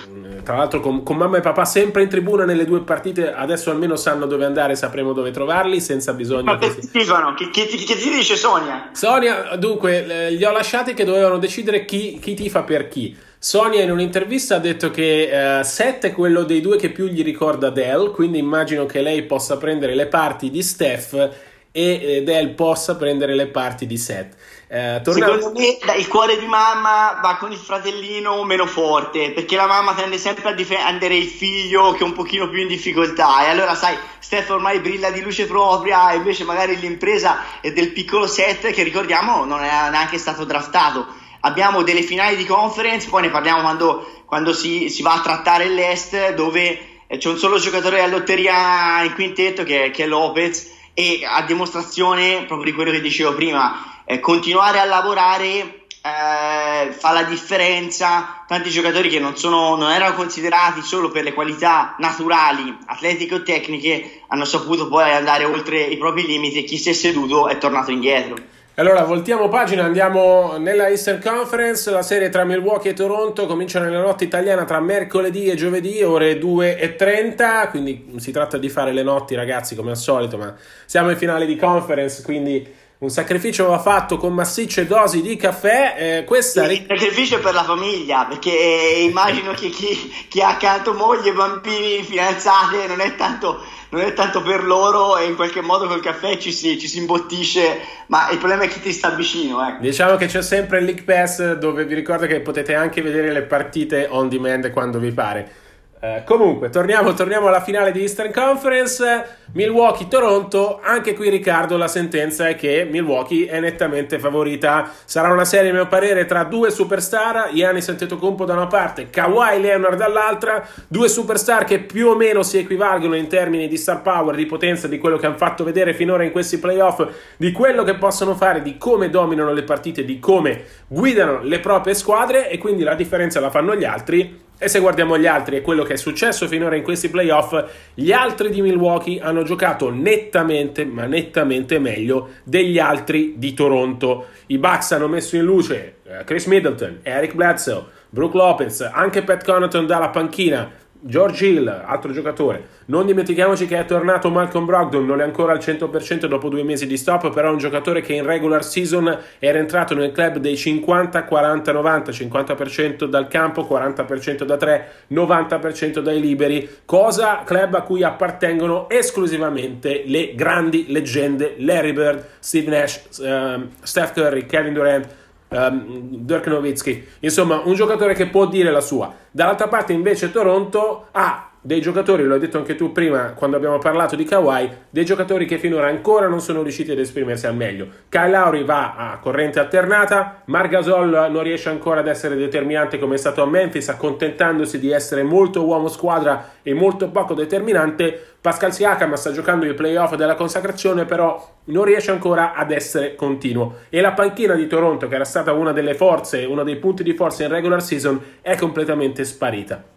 tra 0.42 0.56
l'altro 0.56 0.80
con, 0.80 1.02
con, 1.02 1.16
mamma 1.16 1.36
e 1.36 1.40
papà 1.40 1.64
sempre 1.64 2.02
in 2.02 2.08
tribuna 2.08 2.44
nelle 2.44 2.64
due 2.64 2.80
partite, 2.80 3.32
adesso 3.32 3.70
almeno 3.70 3.96
sanno 3.96 4.26
dove 4.26 4.44
andare, 4.44 4.76
sapremo 4.76 5.12
dove 5.12 5.30
trovarli 5.30 5.80
senza 5.80 6.14
bisogno 6.14 6.44
Ma 6.44 6.58
che 6.58 6.70
si... 6.70 6.90
tifano, 6.90 7.34
che, 7.34 7.50
che, 7.50 7.66
che, 7.66 7.96
ti 7.96 8.10
dice 8.10 8.34
Sonia? 8.36 8.90
Sonia, 8.92 9.56
dunque, 9.56 10.32
gli 10.32 10.44
ho 10.44 10.52
lasciati 10.52 10.94
che 10.94 11.04
dovevano 11.04 11.38
decidere 11.38 11.84
chi, 11.84 12.18
chi 12.18 12.34
tifa 12.34 12.62
per 12.62 12.88
chi. 12.88 13.16
Sonia 13.38 13.82
in 13.82 13.90
un'intervista 13.90 14.56
ha 14.56 14.58
detto 14.58 14.90
che 14.90 15.30
uh, 15.30 15.62
Seth 15.62 16.06
è 16.06 16.12
quello 16.12 16.42
dei 16.42 16.60
due 16.60 16.78
che 16.78 16.90
più 16.90 17.06
gli 17.06 17.22
ricorda 17.22 17.70
Dell, 17.70 18.10
quindi 18.10 18.38
immagino 18.38 18.86
che 18.86 19.02
lei 19.02 19.22
possa 19.24 19.58
prendere 19.58 19.94
le 19.94 20.06
parti 20.06 20.50
di 20.50 20.62
Steph 20.62 21.54
e 21.76 22.22
Del 22.24 22.54
possa 22.54 22.96
prendere 22.96 23.34
le 23.34 23.48
parti 23.48 23.86
di 23.86 23.98
Seth. 23.98 24.34
Eh, 24.68 25.00
tornando... 25.04 25.34
Secondo 25.34 25.60
me 25.60 25.96
il 25.98 26.08
cuore 26.08 26.38
di 26.38 26.46
mamma 26.46 27.20
va 27.22 27.36
con 27.36 27.52
il 27.52 27.58
fratellino 27.58 28.42
meno 28.42 28.66
forte 28.66 29.30
perché 29.30 29.54
la 29.54 29.66
mamma 29.66 29.94
tende 29.94 30.18
sempre 30.18 30.48
a 30.48 30.52
difendere 30.52 31.14
il 31.14 31.26
figlio 31.26 31.92
che 31.92 32.00
è 32.00 32.02
un 32.02 32.14
pochino 32.14 32.48
più 32.48 32.62
in 32.62 32.66
difficoltà 32.66 33.46
e 33.46 33.50
allora 33.50 33.76
sai 33.76 33.96
Steph 34.18 34.50
ormai 34.50 34.80
brilla 34.80 35.10
di 35.10 35.20
luce 35.20 35.46
propria 35.46 36.10
e 36.10 36.16
invece 36.16 36.42
magari 36.42 36.76
l'impresa 36.80 37.60
è 37.60 37.70
del 37.70 37.92
piccolo 37.92 38.26
Seth 38.26 38.72
che 38.72 38.82
ricordiamo 38.82 39.44
non 39.44 39.62
è 39.62 39.68
neanche 39.90 40.18
stato 40.18 40.44
draftato 40.44 41.06
abbiamo 41.40 41.82
delle 41.82 42.02
finali 42.02 42.34
di 42.34 42.44
conference 42.44 43.08
poi 43.08 43.22
ne 43.22 43.30
parliamo 43.30 43.60
quando, 43.60 44.22
quando 44.26 44.52
si, 44.52 44.88
si, 44.88 45.02
va 45.02 45.12
a 45.12 45.20
trattare 45.20 45.68
l'Est 45.68 46.34
dove 46.34 47.04
c'è 47.06 47.28
un 47.28 47.38
solo 47.38 47.58
giocatore 47.58 48.02
a 48.02 48.08
lotteria 48.08 49.00
in 49.04 49.14
quintetto 49.14 49.62
che, 49.62 49.92
che 49.94 50.04
è 50.04 50.06
Lopez 50.08 50.74
e 50.98 51.26
a 51.26 51.42
dimostrazione 51.42 52.44
proprio 52.46 52.70
di 52.70 52.72
quello 52.72 52.90
che 52.90 53.02
dicevo 53.02 53.34
prima, 53.34 54.00
eh, 54.06 54.18
continuare 54.18 54.78
a 54.78 54.86
lavorare 54.86 55.84
eh, 56.00 56.90
fa 56.90 57.12
la 57.12 57.24
differenza. 57.24 58.44
Tanti 58.46 58.70
giocatori 58.70 59.10
che 59.10 59.18
non, 59.18 59.36
sono, 59.36 59.76
non 59.76 59.90
erano 59.90 60.14
considerati 60.14 60.80
solo 60.80 61.10
per 61.10 61.24
le 61.24 61.34
qualità 61.34 61.96
naturali, 61.98 62.74
atletiche 62.86 63.34
o 63.34 63.42
tecniche, 63.42 64.22
hanno 64.28 64.46
saputo 64.46 64.88
poi 64.88 65.12
andare 65.12 65.44
oltre 65.44 65.82
i 65.82 65.98
propri 65.98 66.24
limiti 66.24 66.60
e 66.60 66.64
chi 66.64 66.78
si 66.78 66.88
è 66.88 66.92
seduto 66.94 67.46
è 67.48 67.58
tornato 67.58 67.90
indietro. 67.90 68.36
Allora, 68.78 69.04
voltiamo 69.04 69.48
pagina, 69.48 69.84
andiamo 69.84 70.58
nella 70.58 70.88
Eastern 70.88 71.18
Conference, 71.22 71.90
la 71.90 72.02
serie 72.02 72.28
tra 72.28 72.44
Milwaukee 72.44 72.90
e 72.90 72.94
Toronto 72.94 73.46
comincia 73.46 73.80
nella 73.80 74.02
notte 74.02 74.24
italiana 74.24 74.66
tra 74.66 74.80
mercoledì 74.80 75.46
e 75.46 75.54
giovedì, 75.54 76.02
ore 76.02 76.36
2 76.36 76.76
e 76.76 76.94
30, 76.94 77.68
quindi 77.68 78.12
si 78.16 78.32
tratta 78.32 78.58
di 78.58 78.68
fare 78.68 78.92
le 78.92 79.02
notti 79.02 79.34
ragazzi 79.34 79.74
come 79.74 79.92
al 79.92 79.96
solito, 79.96 80.36
ma 80.36 80.54
siamo 80.84 81.08
in 81.08 81.16
finale 81.16 81.46
di 81.46 81.56
conference, 81.56 82.22
quindi 82.22 82.70
un 82.98 83.10
sacrificio 83.10 83.66
va 83.66 83.78
fatto 83.78 84.16
con 84.16 84.32
massicce 84.32 84.86
dosi 84.86 85.20
di 85.20 85.36
caffè. 85.36 85.94
Eh, 85.98 86.24
questa... 86.24 86.70
Il 86.70 86.84
sacrificio 86.88 87.40
per 87.40 87.52
la 87.52 87.64
famiglia, 87.64 88.24
perché 88.24 88.50
immagino 88.50 89.52
che 89.52 89.68
chi, 89.68 90.26
chi 90.28 90.40
ha 90.40 90.48
accanto 90.48 90.94
moglie, 90.94 91.32
bambini, 91.32 92.02
fidanzate 92.02 92.86
non 92.86 93.00
è 93.00 93.14
tanto 93.14 93.62
non 93.88 94.00
è 94.00 94.12
tanto 94.14 94.42
per 94.42 94.64
loro 94.64 95.16
e 95.16 95.26
in 95.26 95.36
qualche 95.36 95.60
modo 95.60 95.86
col 95.86 96.00
caffè 96.00 96.36
ci 96.38 96.52
si, 96.52 96.78
ci 96.78 96.88
si 96.88 96.98
imbottisce, 96.98 97.80
ma 98.08 98.28
il 98.30 98.38
problema 98.38 98.64
è 98.64 98.68
chi 98.68 98.80
ti 98.80 98.92
sta 98.92 99.10
vicino. 99.10 99.66
Ecco. 99.66 99.80
Diciamo 99.80 100.16
che 100.16 100.26
c'è 100.26 100.42
sempre 100.42 100.78
il 100.78 100.84
League 100.84 101.04
Pass 101.04 101.54
dove 101.54 101.84
vi 101.84 101.94
ricordo 101.94 102.26
che 102.26 102.40
potete 102.40 102.74
anche 102.74 103.00
vedere 103.00 103.32
le 103.32 103.42
partite 103.42 104.08
on 104.10 104.28
demand 104.28 104.70
quando 104.72 104.98
vi 104.98 105.12
pare. 105.12 105.64
Eh, 106.06 106.22
comunque, 106.24 106.70
torniamo, 106.70 107.14
torniamo, 107.14 107.48
alla 107.48 107.60
finale 107.60 107.90
di 107.90 108.00
Eastern 108.00 108.30
Conference. 108.32 109.38
Milwaukee-Toronto. 109.52 110.78
Anche 110.80 111.14
qui, 111.14 111.30
Riccardo, 111.30 111.76
la 111.76 111.88
sentenza 111.88 112.46
è 112.46 112.54
che 112.54 112.86
Milwaukee 112.88 113.48
è 113.48 113.58
nettamente 113.58 114.20
favorita. 114.20 114.88
Sarà 115.04 115.32
una 115.32 115.44
serie, 115.44 115.70
a 115.70 115.72
mio 115.72 115.88
parere, 115.88 116.24
tra 116.24 116.44
due 116.44 116.70
superstar: 116.70 117.50
Giannis 117.52 117.88
Antetokounmpo 117.88 118.44
da 118.44 118.52
una 118.52 118.68
parte, 118.68 119.10
Kawhi 119.10 119.60
Leonard 119.60 119.98
dall'altra. 119.98 120.64
Due 120.86 121.08
superstar 121.08 121.64
che 121.64 121.80
più 121.80 122.08
o 122.08 122.14
meno 122.14 122.44
si 122.44 122.58
equivalgono 122.58 123.16
in 123.16 123.26
termini 123.26 123.66
di 123.66 123.76
star 123.76 124.02
power, 124.02 124.36
di 124.36 124.46
potenza, 124.46 124.86
di 124.86 124.98
quello 124.98 125.16
che 125.16 125.26
hanno 125.26 125.36
fatto 125.36 125.64
vedere 125.64 125.92
finora 125.92 126.22
in 126.22 126.30
questi 126.30 126.58
playoff, 126.58 127.04
di 127.36 127.50
quello 127.50 127.82
che 127.82 127.96
possono 127.96 128.36
fare, 128.36 128.62
di 128.62 128.78
come 128.78 129.10
dominano 129.10 129.52
le 129.52 129.64
partite, 129.64 130.04
di 130.04 130.20
come 130.20 130.62
guidano 130.86 131.40
le 131.42 131.58
proprie 131.58 131.94
squadre. 131.94 132.48
E 132.48 132.58
quindi 132.58 132.84
la 132.84 132.94
differenza 132.94 133.40
la 133.40 133.50
fanno 133.50 133.74
gli 133.74 133.84
altri 133.84 134.44
e 134.58 134.68
se 134.68 134.80
guardiamo 134.80 135.18
gli 135.18 135.26
altri 135.26 135.56
e 135.56 135.60
quello 135.60 135.82
che 135.82 135.94
è 135.94 135.96
successo 135.96 136.48
finora 136.48 136.76
in 136.76 136.82
questi 136.82 137.10
playoff, 137.10 137.62
gli 137.92 138.10
altri 138.10 138.50
di 138.50 138.62
Milwaukee 138.62 139.20
hanno 139.20 139.42
giocato 139.42 139.90
nettamente, 139.90 140.84
ma 140.84 141.04
nettamente 141.04 141.78
meglio 141.78 142.30
degli 142.42 142.78
altri 142.78 143.34
di 143.36 143.52
Toronto. 143.52 144.26
I 144.46 144.58
Bucks 144.58 144.92
hanno 144.92 145.08
messo 145.08 145.36
in 145.36 145.42
luce 145.42 145.96
eh, 146.04 146.24
Chris 146.24 146.46
Middleton, 146.46 147.00
Eric 147.02 147.34
Bledsoe, 147.34 147.84
Brooke 148.08 148.36
Lopez, 148.36 148.80
anche 148.80 149.22
Pat 149.22 149.44
Connaughton 149.44 149.86
dalla 149.86 150.08
panchina, 150.08 150.70
George 151.00 151.46
Hill, 151.46 151.68
altro 151.68 152.12
giocatore. 152.12 152.74
Non 152.86 153.06
dimentichiamoci 153.06 153.66
che 153.66 153.78
è 153.78 153.84
tornato 153.84 154.30
Malcolm 154.30 154.64
Brogdon, 154.64 155.04
non 155.04 155.20
è 155.20 155.24
ancora 155.24 155.52
al 155.52 155.58
100% 155.58 156.26
dopo 156.26 156.48
due 156.48 156.62
mesi 156.62 156.86
di 156.86 156.96
stop, 156.96 157.32
però 157.32 157.48
è 157.48 157.52
un 157.52 157.58
giocatore 157.58 158.00
che 158.00 158.14
in 158.14 158.24
regular 158.24 158.64
season 158.64 159.18
era 159.38 159.58
entrato 159.58 159.94
nel 159.94 160.12
club 160.12 160.38
dei 160.38 160.54
50-40-90, 160.54 162.10
50% 162.10 163.04
dal 163.04 163.28
campo, 163.28 163.66
40% 163.68 164.44
da 164.44 164.56
3, 164.56 164.88
90% 165.12 165.98
dai 165.98 166.20
liberi, 166.20 166.68
cosa 166.84 167.42
club 167.44 167.74
a 167.74 167.82
cui 167.82 168.02
appartengono 168.02 168.88
esclusivamente 168.88 170.02
le 170.06 170.34
grandi 170.34 170.86
leggende 170.88 171.56
Larry 171.58 171.92
Bird, 171.92 172.24
Steve 172.38 172.70
Nash, 172.70 173.02
um, 173.20 173.70
Steph 173.82 174.12
Curry, 174.12 174.46
Kevin 174.46 174.72
Durant, 174.72 175.24
um, 175.56 176.06
Dirk 176.24 176.46
Nowitzki, 176.46 177.06
insomma 177.20 177.62
un 177.64 177.74
giocatore 177.74 178.14
che 178.14 178.28
può 178.28 178.46
dire 178.46 178.70
la 178.70 178.80
sua. 178.80 179.12
Dall'altra 179.30 179.68
parte 179.68 179.92
invece 179.92 180.30
Toronto 180.30 181.08
ha 181.12 181.45
dei 181.66 181.80
giocatori, 181.80 182.22
lo 182.22 182.34
hai 182.34 182.38
detto 182.38 182.58
anche 182.58 182.76
tu 182.76 182.92
prima 182.92 183.32
quando 183.32 183.56
abbiamo 183.56 183.78
parlato 183.78 184.14
di 184.14 184.22
Kawhi, 184.22 184.70
dei 184.88 185.04
giocatori 185.04 185.46
che 185.46 185.58
finora 185.58 185.88
ancora 185.88 186.28
non 186.28 186.40
sono 186.40 186.62
riusciti 186.62 186.92
ad 186.92 186.98
esprimersi 187.00 187.48
al 187.48 187.56
meglio. 187.56 187.88
Kyle 188.08 188.30
Lauri 188.30 188.62
va 188.62 188.94
a 188.94 189.18
corrente 189.18 189.58
alternata, 189.58 190.42
Margasol 190.44 191.28
non 191.28 191.42
riesce 191.42 191.68
ancora 191.68 191.98
ad 191.98 192.06
essere 192.06 192.36
determinante 192.36 193.00
come 193.00 193.16
è 193.16 193.18
stato 193.18 193.42
a 193.42 193.46
Memphis, 193.46 193.88
accontentandosi 193.88 194.78
di 194.78 194.92
essere 194.92 195.24
molto 195.24 195.64
uomo 195.64 195.88
squadra 195.88 196.52
e 196.62 196.72
molto 196.72 197.08
poco 197.08 197.34
determinante. 197.34 198.16
Pascal 198.40 198.72
Siakam 198.72 199.14
sta 199.14 199.32
giocando 199.32 199.66
i 199.66 199.74
playoff 199.74 200.14
della 200.14 200.36
consacrazione, 200.36 201.04
però 201.04 201.54
non 201.64 201.82
riesce 201.82 202.12
ancora 202.12 202.54
ad 202.54 202.70
essere 202.70 203.16
continuo. 203.16 203.78
E 203.88 204.00
la 204.00 204.12
panchina 204.12 204.54
di 204.54 204.68
Toronto, 204.68 205.08
che 205.08 205.16
era 205.16 205.24
stata 205.24 205.50
una 205.50 205.72
delle 205.72 205.94
forze, 205.94 206.44
uno 206.44 206.62
dei 206.62 206.76
punti 206.76 207.02
di 207.02 207.14
forza 207.14 207.42
in 207.42 207.50
regular 207.50 207.82
season, 207.82 208.20
è 208.40 208.54
completamente 208.54 209.24
sparita. 209.24 209.94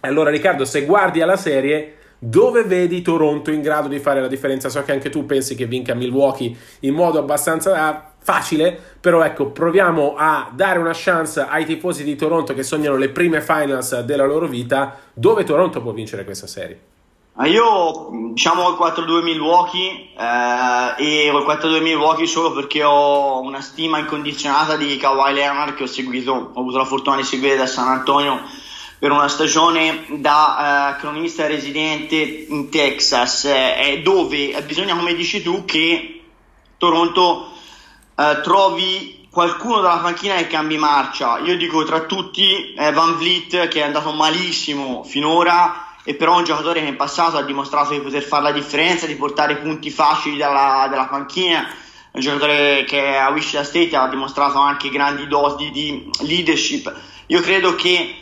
Allora 0.00 0.30
Riccardo, 0.30 0.64
se 0.64 0.84
guardi 0.84 1.20
alla 1.20 1.36
serie, 1.36 1.96
dove 2.18 2.64
vedi 2.64 3.02
Toronto 3.02 3.50
in 3.50 3.62
grado 3.62 3.88
di 3.88 3.98
fare 3.98 4.20
la 4.20 4.28
differenza? 4.28 4.68
So 4.68 4.82
che 4.82 4.92
anche 4.92 5.10
tu 5.10 5.26
pensi 5.26 5.54
che 5.54 5.66
vinca 5.66 5.94
Milwaukee 5.94 6.54
in 6.80 6.94
modo 6.94 7.18
abbastanza 7.18 8.12
facile, 8.22 8.78
però 9.00 9.22
ecco, 9.22 9.46
proviamo 9.46 10.14
a 10.16 10.50
dare 10.52 10.78
una 10.78 10.92
chance 10.94 11.40
ai 11.40 11.64
tifosi 11.64 12.04
di 12.04 12.16
Toronto 12.16 12.54
che 12.54 12.62
sognano 12.62 12.96
le 12.96 13.08
prime 13.08 13.40
finals 13.40 14.00
della 14.00 14.26
loro 14.26 14.46
vita, 14.46 14.98
dove 15.14 15.44
Toronto 15.44 15.80
può 15.80 15.92
vincere 15.92 16.24
questa 16.24 16.46
serie? 16.46 16.88
Io 17.44 18.10
diciamo 18.32 18.68
il 18.68 18.76
4-2 18.78 19.22
Milwaukee 19.22 20.10
eh, 20.14 21.02
e 21.02 21.30
ho 21.30 21.38
il 21.38 21.46
4-2 21.46 21.80
Milwaukee 21.80 22.26
solo 22.26 22.52
perché 22.52 22.84
ho 22.84 23.40
una 23.40 23.62
stima 23.62 23.98
incondizionata 23.98 24.76
di 24.76 24.94
Kawhi 24.98 25.32
Leonard 25.32 25.74
che 25.74 25.84
ho 25.84 25.86
seguito, 25.86 26.50
ho 26.52 26.60
avuto 26.60 26.76
la 26.76 26.84
fortuna 26.84 27.16
di 27.16 27.22
seguire 27.22 27.56
da 27.56 27.66
San 27.66 27.88
Antonio 27.88 28.42
per 29.00 29.12
una 29.12 29.28
stagione 29.28 30.04
da 30.18 30.94
uh, 30.94 31.00
cronista 31.00 31.46
residente 31.46 32.16
in 32.16 32.68
Texas, 32.68 33.46
eh, 33.46 34.02
dove 34.04 34.62
bisogna, 34.66 34.94
come 34.94 35.14
dici 35.14 35.42
tu, 35.42 35.64
che 35.64 36.20
Toronto 36.76 37.50
uh, 38.14 38.40
trovi 38.42 39.26
qualcuno 39.30 39.80
dalla 39.80 40.00
panchina 40.02 40.34
che 40.34 40.48
cambi 40.48 40.76
marcia. 40.76 41.38
Io 41.38 41.56
dico 41.56 41.82
tra 41.84 42.00
tutti 42.00 42.74
eh, 42.74 42.92
Van 42.92 43.16
Vliet 43.16 43.68
che 43.68 43.80
è 43.80 43.84
andato 43.84 44.12
malissimo 44.12 45.02
finora 45.02 45.94
e 46.04 46.14
però 46.14 46.36
un 46.36 46.44
giocatore 46.44 46.82
che 46.82 46.88
in 46.88 46.96
passato 46.96 47.38
ha 47.38 47.42
dimostrato 47.42 47.94
di 47.94 48.00
poter 48.00 48.22
fare 48.22 48.42
la 48.42 48.52
differenza, 48.52 49.06
di 49.06 49.14
portare 49.14 49.56
punti 49.56 49.88
facili 49.90 50.36
dalla, 50.36 50.86
dalla 50.90 51.06
panchina. 51.06 51.66
Un 52.12 52.20
giocatore 52.20 52.84
che 52.86 53.16
a 53.16 53.30
Wichita 53.30 53.64
State 53.64 53.96
ha 53.96 54.08
dimostrato 54.08 54.58
anche 54.58 54.90
grandi 54.90 55.26
doti 55.26 55.70
di 55.70 56.10
leadership. 56.22 56.92
Io 57.28 57.40
credo 57.40 57.74
che 57.76 58.16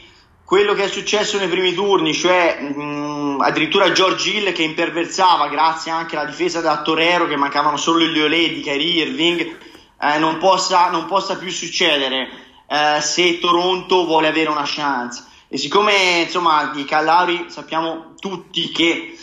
quello 0.49 0.73
che 0.73 0.85
è 0.85 0.89
successo 0.89 1.37
nei 1.37 1.47
primi 1.47 1.75
turni, 1.75 2.15
cioè 2.15 2.59
mh, 2.59 3.43
addirittura 3.43 3.93
George 3.93 4.31
Hill 4.31 4.53
che 4.53 4.63
imperversava 4.63 5.49
grazie 5.49 5.91
anche 5.91 6.17
alla 6.17 6.27
difesa 6.27 6.63
da 6.63 6.81
Torero, 6.81 7.27
che 7.27 7.37
mancavano 7.37 7.77
solo 7.77 8.03
il 8.03 8.13
Liolè 8.13 8.55
di 8.55 8.63
Kyrie 8.63 9.05
Irving, 9.05 9.59
eh, 10.01 10.19
non, 10.19 10.39
possa, 10.39 10.89
non, 10.89 11.05
possa, 11.05 11.37
più 11.37 11.51
succedere 11.51 12.31
eh, 12.67 12.99
se 13.03 13.39
Toronto 13.41 14.07
vuole 14.07 14.29
avere 14.29 14.49
una 14.49 14.63
chance. 14.65 15.23
E 15.49 15.59
siccome 15.59 16.23
insomma 16.23 16.71
di 16.75 16.87
Callauri 16.87 17.49
sappiamo 17.49 18.15
tutti 18.19 18.71
che 18.71 19.19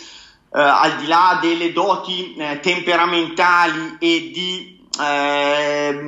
eh, 0.52 0.60
al 0.60 0.94
di 0.94 1.08
là 1.08 1.40
delle 1.42 1.72
doti 1.72 2.36
eh, 2.36 2.60
temperamentali 2.60 3.96
e 3.98 4.30
di 4.32 4.75
eh, 5.00 5.98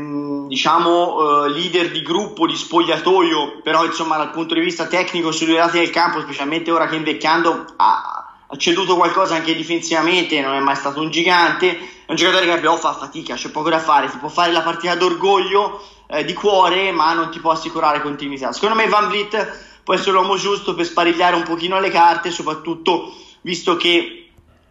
diciamo 0.46 1.44
eh, 1.44 1.48
leader 1.50 1.90
di 1.90 2.02
gruppo, 2.02 2.46
di 2.46 2.56
spogliatoio, 2.56 3.60
però 3.62 3.84
insomma 3.84 4.16
dal 4.16 4.30
punto 4.30 4.54
di 4.54 4.60
vista 4.60 4.86
tecnico 4.86 5.30
sui 5.30 5.46
due 5.46 5.56
lati 5.56 5.78
del 5.78 5.90
campo, 5.90 6.20
specialmente 6.20 6.70
ora 6.70 6.86
che 6.86 6.96
invecchiando 6.96 7.64
ha, 7.76 8.34
ha 8.46 8.56
ceduto 8.56 8.96
qualcosa 8.96 9.34
anche 9.34 9.54
difensivamente, 9.54 10.40
non 10.40 10.54
è 10.54 10.60
mai 10.60 10.76
stato 10.76 11.00
un 11.00 11.10
gigante, 11.10 11.78
è 12.06 12.10
un 12.10 12.16
giocatore 12.16 12.46
che 12.46 12.58
però 12.58 12.76
fa 12.76 12.94
fatica, 12.94 13.34
c'è 13.34 13.50
poco 13.50 13.68
da 13.68 13.78
fare, 13.78 14.10
ti 14.10 14.16
può 14.16 14.28
fare 14.28 14.52
la 14.52 14.62
partita 14.62 14.94
d'orgoglio, 14.94 15.82
eh, 16.06 16.24
di 16.24 16.32
cuore, 16.32 16.90
ma 16.90 17.12
non 17.12 17.30
ti 17.30 17.38
può 17.38 17.50
assicurare 17.50 18.00
continuità. 18.00 18.52
Secondo 18.52 18.74
me 18.74 18.88
Van 18.88 19.08
Vliet 19.08 19.80
può 19.84 19.94
essere 19.94 20.12
l'uomo 20.12 20.36
giusto 20.36 20.74
per 20.74 20.86
sparigliare 20.86 21.36
un 21.36 21.42
pochino 21.42 21.78
le 21.78 21.90
carte, 21.90 22.30
soprattutto 22.30 23.14
visto 23.42 23.76
che 23.76 24.30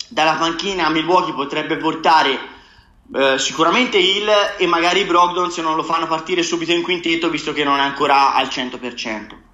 dalla 0.10 0.34
panchina 0.34 0.90
Milwaukee 0.90 1.34
potrebbe 1.34 1.78
portare 1.78 2.56
eh, 3.14 3.38
sicuramente 3.40 3.98
Hill 3.98 4.30
e 4.58 4.68
magari 4.68 5.06
Brogdon 5.06 5.52
se 5.52 5.62
non 5.62 5.76
lo 5.76 5.84
fanno 5.84 6.08
partire 6.08 6.44
subito 6.44 6.72
in 6.72 6.82
quintetto 6.82 7.30
visto 7.30 7.54
che 7.54 7.64
non 7.64 7.78
è 7.78 7.82
ancora 7.82 8.34
al 8.34 8.48
100%. 8.48 9.47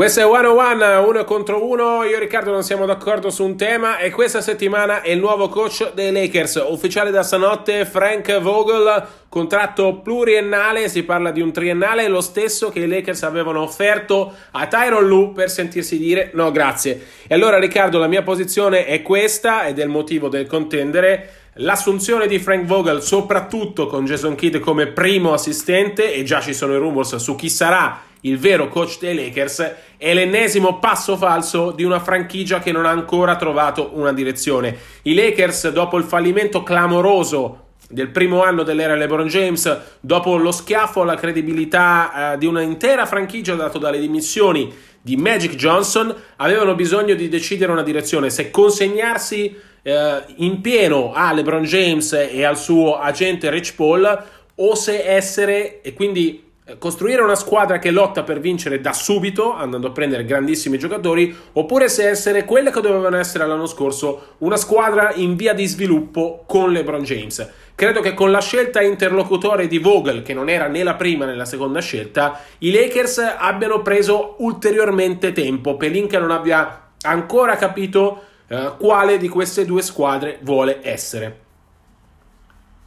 Questo 0.00 0.20
è 0.20 0.24
101, 0.24 1.06
uno 1.06 1.24
contro 1.24 1.68
uno. 1.68 2.04
Io 2.04 2.16
e 2.16 2.20
Riccardo 2.20 2.50
non 2.50 2.62
siamo 2.62 2.86
d'accordo 2.86 3.28
su 3.28 3.44
un 3.44 3.58
tema 3.58 3.98
e 3.98 4.10
questa 4.10 4.40
settimana 4.40 5.02
è 5.02 5.10
il 5.10 5.18
nuovo 5.18 5.50
coach 5.50 5.92
dei 5.92 6.10
Lakers, 6.10 6.64
ufficiale 6.70 7.10
da 7.10 7.22
stanotte 7.22 7.84
Frank 7.84 8.40
Vogel, 8.40 9.06
contratto 9.28 9.96
pluriennale, 9.96 10.88
si 10.88 11.02
parla 11.02 11.30
di 11.30 11.42
un 11.42 11.52
triennale, 11.52 12.08
lo 12.08 12.22
stesso 12.22 12.70
che 12.70 12.78
i 12.80 12.88
Lakers 12.88 13.24
avevano 13.24 13.60
offerto 13.60 14.32
a 14.52 14.66
Tyron 14.66 15.06
Lu 15.06 15.32
per 15.34 15.50
sentirsi 15.50 15.98
dire 15.98 16.30
no 16.32 16.50
grazie. 16.50 16.98
E 17.26 17.34
allora 17.34 17.58
Riccardo, 17.58 17.98
la 17.98 18.08
mia 18.08 18.22
posizione 18.22 18.86
è 18.86 19.02
questa 19.02 19.66
ed 19.66 19.78
è 19.80 19.82
il 19.82 19.90
motivo 19.90 20.30
del 20.30 20.46
contendere. 20.46 21.34
L'assunzione 21.56 22.26
di 22.26 22.38
Frank 22.38 22.64
Vogel, 22.64 23.02
soprattutto 23.02 23.86
con 23.86 24.06
Jason 24.06 24.34
Kidd 24.34 24.60
come 24.60 24.86
primo 24.86 25.34
assistente, 25.34 26.14
e 26.14 26.22
già 26.22 26.40
ci 26.40 26.54
sono 26.54 26.72
i 26.72 26.78
rumors 26.78 27.16
su 27.16 27.34
chi 27.34 27.50
sarà 27.50 28.08
il 28.22 28.38
vero 28.38 28.68
coach 28.68 28.98
dei 28.98 29.14
Lakers, 29.14 29.74
è 29.96 30.12
l'ennesimo 30.12 30.78
passo 30.78 31.16
falso 31.16 31.70
di 31.70 31.84
una 31.84 32.00
franchigia 32.00 32.58
che 32.58 32.72
non 32.72 32.86
ha 32.86 32.90
ancora 32.90 33.36
trovato 33.36 33.90
una 33.94 34.12
direzione. 34.12 34.76
I 35.02 35.14
Lakers, 35.14 35.70
dopo 35.70 35.96
il 35.96 36.04
fallimento 36.04 36.62
clamoroso 36.62 37.68
del 37.88 38.10
primo 38.10 38.42
anno 38.42 38.62
dell'era 38.62 38.94
LeBron 38.94 39.26
James, 39.26 39.80
dopo 40.00 40.36
lo 40.36 40.52
schiaffo 40.52 41.02
alla 41.02 41.16
credibilità 41.16 42.34
eh, 42.34 42.38
di 42.38 42.46
un'intera 42.46 43.06
franchigia 43.06 43.54
dato 43.54 43.78
dalle 43.78 43.98
dimissioni 43.98 44.72
di 45.02 45.16
Magic 45.16 45.54
Johnson, 45.54 46.14
avevano 46.36 46.74
bisogno 46.74 47.14
di 47.14 47.28
decidere 47.28 47.72
una 47.72 47.82
direzione, 47.82 48.30
se 48.30 48.50
consegnarsi 48.50 49.56
eh, 49.82 50.22
in 50.36 50.60
pieno 50.60 51.12
a 51.14 51.32
LeBron 51.32 51.64
James 51.64 52.12
e 52.12 52.44
al 52.44 52.58
suo 52.58 52.98
agente 52.98 53.50
Rich 53.50 53.74
Paul 53.74 54.24
o 54.54 54.74
se 54.74 55.02
essere 55.04 55.80
e 55.80 55.94
quindi 55.94 56.49
costruire 56.78 57.22
una 57.22 57.34
squadra 57.34 57.78
che 57.78 57.90
lotta 57.90 58.22
per 58.22 58.40
vincere 58.40 58.80
da 58.80 58.92
subito, 58.92 59.54
andando 59.54 59.88
a 59.88 59.90
prendere 59.90 60.24
grandissimi 60.24 60.78
giocatori, 60.78 61.34
oppure 61.52 61.88
se 61.88 62.08
essere 62.08 62.44
quelle 62.44 62.70
che 62.70 62.80
dovevano 62.80 63.16
essere 63.16 63.46
l'anno 63.46 63.66
scorso, 63.66 64.34
una 64.38 64.56
squadra 64.56 65.12
in 65.14 65.36
via 65.36 65.54
di 65.54 65.66
sviluppo 65.66 66.44
con 66.46 66.72
LeBron 66.72 67.02
James. 67.02 67.48
Credo 67.74 68.00
che 68.00 68.14
con 68.14 68.30
la 68.30 68.40
scelta 68.40 68.82
interlocutore 68.82 69.66
di 69.66 69.78
Vogel, 69.78 70.22
che 70.22 70.34
non 70.34 70.48
era 70.48 70.66
né 70.66 70.82
la 70.82 70.94
prima 70.94 71.24
né 71.24 71.34
la 71.34 71.46
seconda 71.46 71.80
scelta, 71.80 72.40
i 72.58 72.70
Lakers 72.70 73.36
abbiano 73.38 73.80
preso 73.80 74.36
ulteriormente 74.38 75.32
tempo. 75.32 75.76
Pelinka 75.76 76.18
non 76.18 76.30
abbia 76.30 76.90
ancora 77.02 77.56
capito 77.56 78.22
eh, 78.48 78.72
quale 78.78 79.16
di 79.16 79.28
queste 79.28 79.64
due 79.64 79.80
squadre 79.80 80.38
vuole 80.42 80.80
essere. 80.82 81.40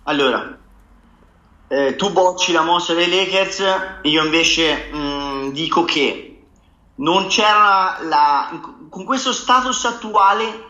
Allora, 0.04 0.58
eh, 1.74 1.96
tu 1.96 2.12
bocci 2.12 2.52
la 2.52 2.62
mossa 2.62 2.94
dei 2.94 3.10
Lakers, 3.10 3.64
io 4.04 4.24
invece 4.24 4.90
mh, 4.92 4.98
mm, 4.98 5.50
dico 5.50 5.84
che 5.86 6.44
non 6.98 7.26
c'era 7.26 7.98
la, 8.04 8.62
con 8.90 9.04
questo 9.04 9.34
status 9.34 9.84
attuale 9.86 10.70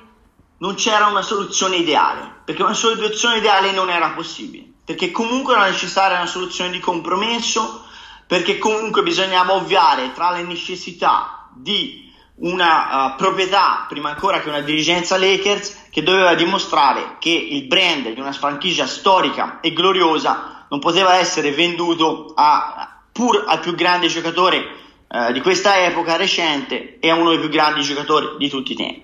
non 0.59 0.75
c'era 0.75 1.07
una 1.07 1.21
soluzione 1.21 1.75
ideale, 1.75 2.35
perché 2.45 2.63
una 2.63 2.73
soluzione 2.73 3.39
ideale 3.39 3.73
non 3.73 3.89
era 3.89 4.11
possibile, 4.11 4.63
perché 4.85 5.11
comunque 5.11 5.55
era 5.55 5.65
necessaria 5.65 6.15
una 6.15 6.25
soluzione 6.25 6.69
di 6.69 6.79
compromesso, 6.79 7.83
perché 8.25 8.57
comunque 8.57 9.03
bisognava 9.03 9.55
ovviare 9.55 10.13
tra 10.13 10.31
le 10.31 10.43
necessità 10.43 11.49
di 11.53 12.09
una 12.35 13.11
uh, 13.11 13.15
proprietà, 13.17 13.85
prima 13.89 14.11
ancora 14.11 14.39
che 14.39 14.47
una 14.47 14.61
dirigenza 14.61 15.17
Lakers, 15.17 15.87
che 15.91 16.01
doveva 16.01 16.33
dimostrare 16.33 17.17
che 17.19 17.29
il 17.29 17.65
brand 17.65 18.07
di 18.13 18.19
una 18.21 18.31
franchigia 18.31 18.87
storica 18.87 19.59
e 19.59 19.73
gloriosa 19.73 20.52
non 20.73 20.81
poteva 20.81 21.17
essere 21.17 21.51
venduto 21.51 22.31
a, 22.35 23.03
pur 23.11 23.43
al 23.45 23.59
più 23.59 23.75
grande 23.75 24.07
giocatore 24.07 24.65
uh, 25.07 25.31
di 25.31 25.39
questa 25.39 25.83
epoca 25.83 26.15
recente 26.15 26.97
e 26.99 27.11
a 27.11 27.13
uno 27.13 27.29
dei 27.29 27.37
più 27.37 27.49
grandi 27.49 27.83
giocatori 27.83 28.29
di 28.39 28.49
tutti 28.49 28.71
i 28.71 28.75
tempi. 28.75 29.03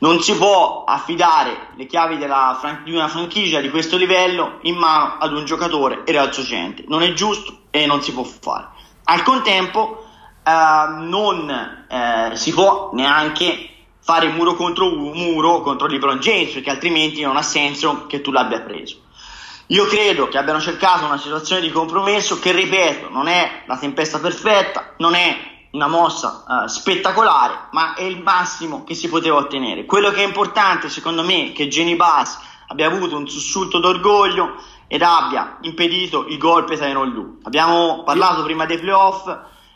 Non 0.00 0.20
si 0.20 0.36
può 0.36 0.84
affidare 0.86 1.68
le 1.76 1.86
chiavi 1.86 2.18
fran- 2.18 2.82
di 2.84 2.92
una 2.92 3.08
franchigia 3.08 3.62
di 3.62 3.70
questo 3.70 3.96
livello 3.96 4.58
in 4.62 4.76
mano 4.76 5.16
ad 5.18 5.32
un 5.32 5.46
giocatore 5.46 6.04
e 6.04 6.14
al 6.14 6.30
suo 6.30 6.42
gente. 6.42 6.84
Non 6.86 7.00
è 7.00 7.14
giusto 7.14 7.60
e 7.70 7.86
non 7.86 8.02
si 8.02 8.12
può 8.12 8.22
fare. 8.22 8.68
Al 9.04 9.22
contempo, 9.22 10.04
eh, 10.44 10.50
non 11.04 11.86
eh, 11.88 12.36
si 12.36 12.52
può 12.52 12.90
neanche 12.92 13.70
fare 13.98 14.28
muro 14.28 14.54
contro 14.54 14.90
muro 14.90 15.62
contro 15.62 15.86
LeBron 15.86 16.18
James, 16.18 16.52
perché 16.52 16.68
altrimenti 16.68 17.22
non 17.22 17.38
ha 17.38 17.42
senso 17.42 18.06
che 18.06 18.20
tu 18.20 18.30
l'abbia 18.30 18.60
preso. 18.60 19.06
Io 19.70 19.84
credo 19.84 20.28
che 20.28 20.38
abbiano 20.38 20.60
cercato 20.60 21.04
una 21.04 21.18
situazione 21.18 21.60
di 21.60 21.70
compromesso 21.70 22.38
che, 22.38 22.52
ripeto, 22.52 23.10
non 23.10 23.28
è 23.28 23.64
la 23.66 23.76
tempesta 23.76 24.18
perfetta, 24.18 24.94
non 24.96 25.14
è 25.14 25.66
una 25.72 25.88
mossa 25.88 26.44
uh, 26.46 26.66
spettacolare, 26.66 27.68
ma 27.72 27.92
è 27.92 28.02
il 28.02 28.22
massimo 28.22 28.82
che 28.84 28.94
si 28.94 29.08
poteva 29.10 29.36
ottenere. 29.36 29.84
Quello 29.84 30.10
che 30.10 30.22
è 30.22 30.26
importante, 30.26 30.88
secondo 30.88 31.22
me, 31.22 31.48
è 31.48 31.52
che 31.52 31.68
Jenny 31.68 31.96
Bass 31.96 32.38
abbia 32.68 32.86
avuto 32.86 33.18
un 33.18 33.28
sussulto 33.28 33.78
d'orgoglio 33.78 34.54
ed 34.86 35.02
abbia 35.02 35.58
impedito 35.60 36.26
il 36.28 36.38
golpe 36.38 36.78
Tyron 36.78 37.10
Lu. 37.10 37.38
Abbiamo 37.42 38.02
parlato 38.04 38.42
prima 38.44 38.64
dei 38.64 38.78
playoff, 38.78 39.30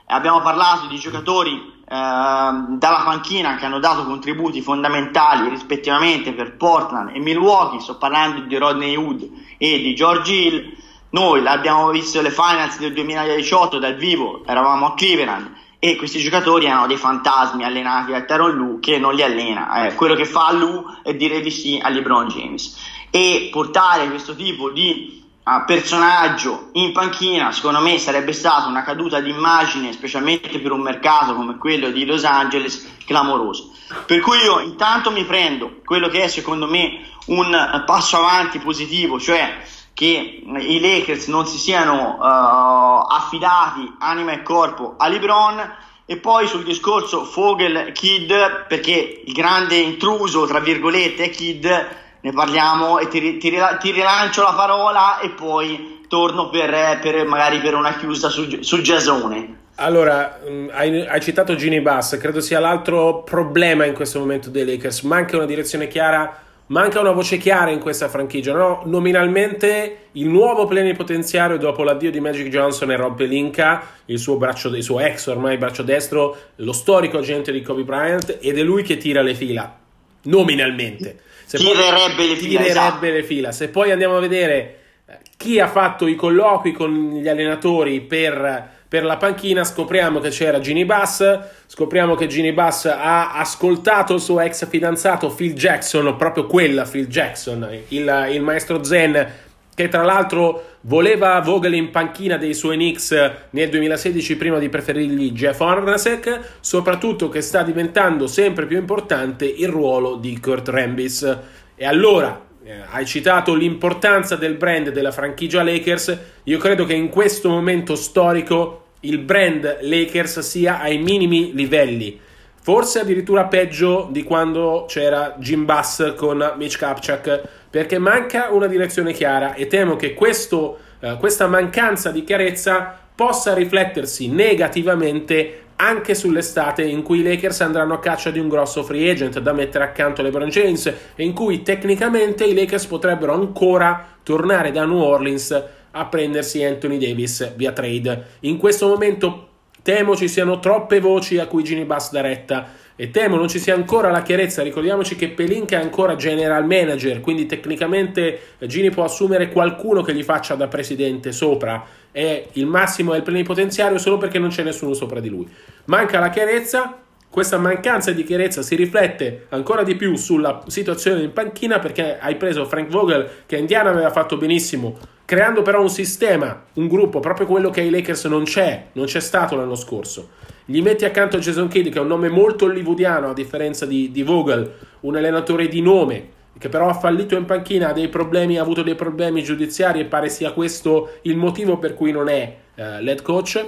abbiamo 0.07 0.41
parlato 0.41 0.87
di 0.87 0.97
giocatori 0.97 1.53
eh, 1.55 1.82
dalla 1.93 3.03
panchina 3.05 3.57
che 3.57 3.67
hanno 3.67 3.79
dato 3.79 4.05
contributi 4.05 4.63
fondamentali 4.63 5.51
rispettivamente 5.51 6.33
per 6.33 6.57
Portland 6.57 7.15
e 7.15 7.19
Milwaukee. 7.19 7.81
Sto 7.81 7.99
parlando 7.99 8.41
di 8.41 8.57
Rodney 8.57 8.97
Hood 8.97 9.29
e 9.59 9.79
di 9.79 9.95
George 9.95 10.33
Hill. 10.33 10.77
Noi 11.11 11.43
l'abbiamo 11.43 11.91
visto 11.91 12.23
le 12.23 12.31
finals 12.31 12.79
del 12.79 12.95
2018 12.95 13.79
dal 13.79 13.97
vivo, 13.97 14.43
eravamo 14.47 14.87
a 14.87 14.95
Cleveland 14.95 15.53
e 15.79 15.97
questi 15.97 16.19
giocatori 16.21 16.67
hanno 16.67 16.87
dei 16.87 16.97
fantasmi 16.97 17.65
allenati 17.65 18.13
da 18.13 18.23
Teron 18.23 18.53
Lu 18.53 18.81
che 18.81 18.99
non 18.99 19.15
li 19.15 19.23
allena. 19.23 19.89
Eh, 19.89 19.95
quello 19.95 20.15
che 20.15 20.25
fa 20.25 20.51
Lu 20.53 20.83
è 21.03 21.13
dire 21.15 21.43
di 21.43 21.51
sì 21.51 21.79
a 21.83 21.91
LeBron 21.91 22.29
James 22.29 22.75
e 23.11 23.51
portare 23.53 24.09
questo 24.09 24.35
tipo 24.35 24.71
di 24.71 25.22
uh, 25.43 25.65
personaggio 25.67 26.69
in 26.73 26.93
panchina 26.93 27.53
secondo 27.53 27.81
me 27.81 27.99
sarebbe 27.99 28.33
stata 28.33 28.69
una 28.69 28.83
caduta 28.83 29.21
d'immagine 29.21 29.93
specialmente 29.93 30.59
per 30.61 30.73
un 30.73 30.81
mercato 30.81 31.35
come 31.35 31.59
quello 31.59 31.91
di 31.91 32.05
Los 32.05 32.25
Angeles 32.25 32.95
clamoroso. 33.05 33.71
Per 34.07 34.21
cui 34.21 34.39
io 34.39 34.61
intanto 34.61 35.11
mi 35.11 35.25
prendo 35.25 35.81
quello 35.85 36.09
che 36.09 36.23
è 36.23 36.29
secondo 36.29 36.67
me 36.67 37.11
un 37.27 37.83
passo 37.87 38.17
avanti 38.17 38.59
positivo, 38.59 39.21
cioè 39.21 39.61
che 39.95 40.43
i 40.59 40.81
Lakers 40.81 41.27
non 41.27 41.47
si 41.47 41.59
siano 41.59 42.17
uh, 42.17 43.07
affidati 43.13 43.95
anima 43.99 44.33
e 44.33 44.43
corpo 44.43 44.95
a 44.97 45.07
LeBron 45.09 45.77
e 46.07 46.17
poi 46.17 46.47
sul 46.47 46.65
discorso 46.65 47.25
Fogel 47.25 47.93
Kid 47.93 48.67
perché 48.67 49.23
il 49.25 49.33
grande 49.33 49.77
intruso 49.77 50.47
tra 50.47 50.61
virgolette 50.61 51.25
è 51.25 51.31
Kid 51.31 52.01
ne 52.23 52.33
parliamo 52.33 52.99
e 52.99 53.09
ti, 53.09 53.37
ti, 53.37 53.51
ti 53.51 53.91
rilancio 53.91 54.43
la 54.43 54.55
parola 54.55 55.21
e 55.21 55.31
poi 55.31 56.07
torno 56.09 56.49
per, 56.49 56.99
per 57.01 57.27
magari 57.27 57.61
per 57.61 57.75
una 57.75 57.95
chiusa 57.95 58.29
su, 58.29 58.63
su 58.63 58.81
Giasone 58.81 59.61
allora, 59.77 60.39
mm, 60.49 60.69
hai, 60.71 61.07
hai, 61.07 61.21
citato 61.21 61.55
Ginny 61.55 61.81
Bass, 61.81 62.19
credo 62.19 62.41
sia 62.41 62.61
l'altro 62.61 63.23
problema 63.23 63.87
in 63.87 63.95
questo 63.95 64.19
momento 64.19 64.51
dei 64.51 64.67
Lakers. 64.67 65.01
Manca 65.01 65.37
una 65.37 65.47
direzione 65.47 65.89
chiara 65.89 66.41
manca 66.73 67.01
una 67.01 67.13
voce 67.13 67.37
chiara 67.37 67.71
in 67.71 67.81
questa 67.81 68.09
franchigia. 68.09 68.55
No? 68.55 68.83
Nominalmente 68.85 70.09
il 70.13 70.29
nuovo 70.29 70.67
plenipotenziario 70.67 71.59
dopo 71.59 71.83
l'addio 71.83 72.11
di 72.11 72.21
Magic 72.21 72.49
Johnson 72.49 72.91
è 72.91 72.97
Rob 72.97 73.17
Pelinka, 73.17 73.83
il 74.07 74.19
suo, 74.19 74.37
braccio, 74.37 74.69
il 74.75 74.83
suo 74.83 75.01
ex 75.01 75.27
ormai 75.27 75.59
braccio 75.59 75.83
destro, 75.83 76.37
lo 76.57 76.73
storico 76.73 77.19
agente 77.19 77.53
di 77.53 77.63
Kobe 77.63 77.85
Bryant, 77.85 78.39
ed 78.41 78.59
è 78.59 78.63
lui 78.63 78.83
che 78.83 78.97
tira 78.97 79.23
le 79.23 79.35
fila. 79.35 79.79
Nominalmente. 80.25 81.21
Se 81.45 81.59
tirerebbe 81.59 82.15
poi, 82.17 82.29
le 82.29 82.37
fila. 82.37 82.61
Tirerebbe 82.61 82.69
esatto. 82.69 83.07
le 83.07 83.23
fila. 83.23 83.53
Se 83.53 83.69
poi 83.69 83.91
andiamo 83.91 84.17
a 84.17 84.21
vedere 84.21 84.79
eh, 85.07 85.19
chi 85.37 85.61
ha 85.61 85.69
fatto 85.69 86.07
i 86.07 86.15
colloqui 86.15 86.73
con 86.73 87.19
gli 87.21 87.29
allenatori 87.29 88.01
per 88.01 88.81
per 88.93 89.05
la 89.05 89.17
panchina 89.17 89.65
scopriamo 89.65 90.21
che 90.21 90.29
c'era 90.29 90.61
Ginny 90.61 90.85
Bass, 90.85 91.39
scopriamo 91.67 92.15
che 92.15 92.27
Ginny 92.27 92.53
Bass 92.53 92.85
ha 92.85 93.33
ascoltato 93.33 94.13
il 94.13 94.21
suo 94.21 94.39
ex 94.41 94.69
fidanzato 94.69 95.31
Phil 95.31 95.55
Jackson, 95.55 96.15
proprio 96.19 96.45
quella 96.45 96.85
Phil 96.85 97.07
Jackson, 97.07 97.67
il, 97.89 98.29
il 98.33 98.43
maestro 98.43 98.85
Zen 98.85 99.27
che 99.75 99.89
tra 99.89 100.03
l'altro 100.03 100.77
voleva 100.83 101.41
Vogel 101.41 101.75
in 101.75 101.91
panchina 101.91 102.37
dei 102.37 102.55
suoi 102.55 102.77
Knicks 102.77 103.31
nel 103.51 103.71
2016 103.71 104.37
prima 104.37 104.59
di 104.59 104.69
preferirgli 104.69 105.33
Jeff 105.33 105.61
Hornacek, 105.61 106.57
soprattutto 106.61 107.29
che 107.29 107.41
sta 107.41 107.63
diventando 107.63 108.27
sempre 108.27 108.67
più 108.67 108.77
importante 108.79 109.47
il 109.47 109.69
ruolo 109.69 110.17
di 110.17 110.39
Kurt 110.39 110.69
Rambis. 110.69 111.39
E 111.75 111.87
allora, 111.87 112.39
eh, 112.65 112.83
hai 112.91 113.07
citato 113.07 113.55
l'importanza 113.55 114.37
del 114.37 114.55
brand 114.55 114.91
della 114.91 115.11
franchigia 115.11 115.63
Lakers, 115.63 116.19
io 116.45 116.59
credo 116.59 116.85
che 116.85 116.95
in 116.95 117.09
questo 117.09 117.49
momento 117.49 117.95
storico 117.97 118.85
il 119.01 119.19
brand 119.19 119.79
Lakers 119.81 120.41
sia 120.41 120.81
ai 120.81 120.99
minimi 120.99 121.53
livelli. 121.55 122.21
Forse 122.65 123.01
addirittura 123.01 123.47
peggio 123.47 124.09
di 124.13 124.23
quando 124.23 124.85
c'era 124.87 125.35
Jim 125.39 125.65
Bass 125.65 126.15
con 126.15 126.55
Mitch 126.57 126.79
Kapchak, 126.79 127.43
perché 127.69 127.99
manca 127.99 128.51
una 128.51 128.69
direzione 128.69 129.13
chiara 129.13 129.55
e 129.55 129.67
temo 129.67 129.97
che 129.97 130.15
questo, 130.15 130.79
eh, 131.01 131.17
questa 131.19 131.49
mancanza 131.49 132.13
di 132.13 132.23
chiarezza 132.23 132.97
possa 133.17 133.53
riflettersi 133.53 134.29
negativamente 134.29 135.63
anche 135.75 136.15
sull'estate 136.15 136.85
in 136.85 137.03
cui 137.03 137.19
i 137.19 137.23
Lakers 137.25 137.63
andranno 137.63 137.95
a 137.95 137.99
caccia 137.99 138.31
di 138.31 138.39
un 138.39 138.49
grosso 138.49 138.85
free 138.85 139.11
agent 139.11 139.41
da 139.41 139.53
mettere 139.53 139.83
accanto 139.83 140.21
a 140.21 140.25
LeBron 140.25 140.49
James 140.49 140.87
e 140.87 141.25
in 141.25 141.33
cui 141.33 141.63
tecnicamente 141.63 142.45
i 142.45 142.55
Lakers 142.55 142.87
potrebbero 142.87 143.33
ancora 143.33 144.07
tornare 144.23 144.71
da 144.71 144.85
New 144.85 145.01
Orleans 145.01 145.65
a 145.91 146.05
prendersi 146.07 146.63
Anthony 146.63 146.99
Davis 146.99 147.55
via 147.57 147.73
trade. 147.73 148.27
In 148.41 148.59
questo 148.59 148.87
momento 148.87 149.49
temo 149.83 150.17
ci 150.17 150.29
siano 150.29 150.59
troppe 150.59 151.01
voci 151.01 151.39
a 151.39 151.47
cui 151.47 151.63
Gini 151.63 151.85
Bass 151.85 152.11
dà 152.11 152.21
retta 152.21 152.81
e 152.95 153.11
temo 153.11 153.37
non 153.37 153.49
ci 153.49 153.59
sia 153.59 153.75
ancora 153.75 154.11
la 154.11 154.23
chiarezza. 154.23 154.63
Ricordiamoci 154.63 155.17
che 155.17 155.31
Pelinka 155.31 155.79
è 155.79 155.83
ancora 155.83 156.15
general 156.17 156.67
manager, 156.67 157.21
quindi 157.21 157.47
tecnicamente 157.47 158.41
Gini 158.61 158.91
può 158.91 159.05
assumere 159.05 159.51
qualcuno 159.51 160.03
che 160.03 160.15
gli 160.15 160.23
faccia 160.23 160.55
da 160.55 160.69
presidente 160.69 161.33
sopra. 161.33 161.85
È 162.11 162.49
il 162.53 162.67
massimo 162.67 163.13
del 163.13 163.23
plenipotenziario 163.23 163.99
solo 163.99 164.19
perché 164.19 164.39
non 164.39 164.51
c'è 164.51 164.63
nessuno 164.63 164.95
sopra 164.95 165.21
di 165.21 165.29
lui. 165.29 165.49
Manca 165.87 166.19
la 166.19 166.31
chiarezza 166.31 166.99
questa 167.33 167.57
mancanza 167.57 168.13
di 168.13 168.25
chiarezza 168.25 168.61
si 168.61 168.77
riflette 168.77 169.47
ancora 169.49 169.85
di 169.85 169.97
più 169.97 170.17
sulla 170.17 170.63
situazione 170.67 171.23
in 171.23 171.33
panchina 171.33 171.79
perché 171.79 172.19
hai 172.19 172.37
preso 172.37 172.67
Frank 172.67 172.91
Vogel 172.91 173.27
che 173.47 173.57
a 173.57 173.59
Indiana 173.59 173.89
aveva 173.89 174.11
fatto 174.11 174.37
benissimo, 174.37 174.99
creando 175.33 175.63
però 175.63 175.81
un 175.81 175.89
sistema, 175.89 176.63
un 176.75 176.89
gruppo, 176.89 177.19
proprio 177.19 177.47
quello 177.47 177.71
che 177.71 177.81
ai 177.81 177.89
Lakers 177.89 178.27
non 178.27 178.45
c'è, 178.45 178.89
non 178.93 179.07
c'è 179.07 179.21
stato 179.21 179.57
l'anno 179.57 179.77
scorso. 179.77 180.33
Gli 180.67 180.83
metti 180.83 181.07
accanto 181.07 181.39
Jason 181.39 181.69
Kidd 181.69 181.89
che 181.91 181.97
è 181.97 182.03
un 182.03 182.09
nome 182.09 182.29
molto 182.29 182.67
hollywoodiano 182.67 183.31
a 183.31 183.33
differenza 183.33 183.87
di, 183.87 184.11
di 184.11 184.23
Vogel, 184.23 184.71
un 185.01 185.17
allenatore 185.17 185.69
di 185.69 185.81
nome 185.81 186.29
che 186.59 186.69
però 186.69 186.87
ha 186.87 186.93
fallito 186.93 187.35
in 187.35 187.47
panchina, 187.47 187.89
ha 187.89 187.93
dei 187.95 188.11
problemi, 188.11 188.59
ha 188.59 188.61
avuto 188.61 188.83
dei 188.83 188.95
problemi 188.95 189.43
giudiziari 189.43 190.01
e 190.01 190.05
pare 190.05 190.29
sia 190.29 190.53
questo 190.53 191.13
il 191.23 191.39
motivo 191.39 191.79
per 191.79 191.95
cui 191.95 192.13
non 192.13 192.29
è 192.29 192.55
uh, 192.75 192.83
lead 193.01 193.23
coach. 193.23 193.67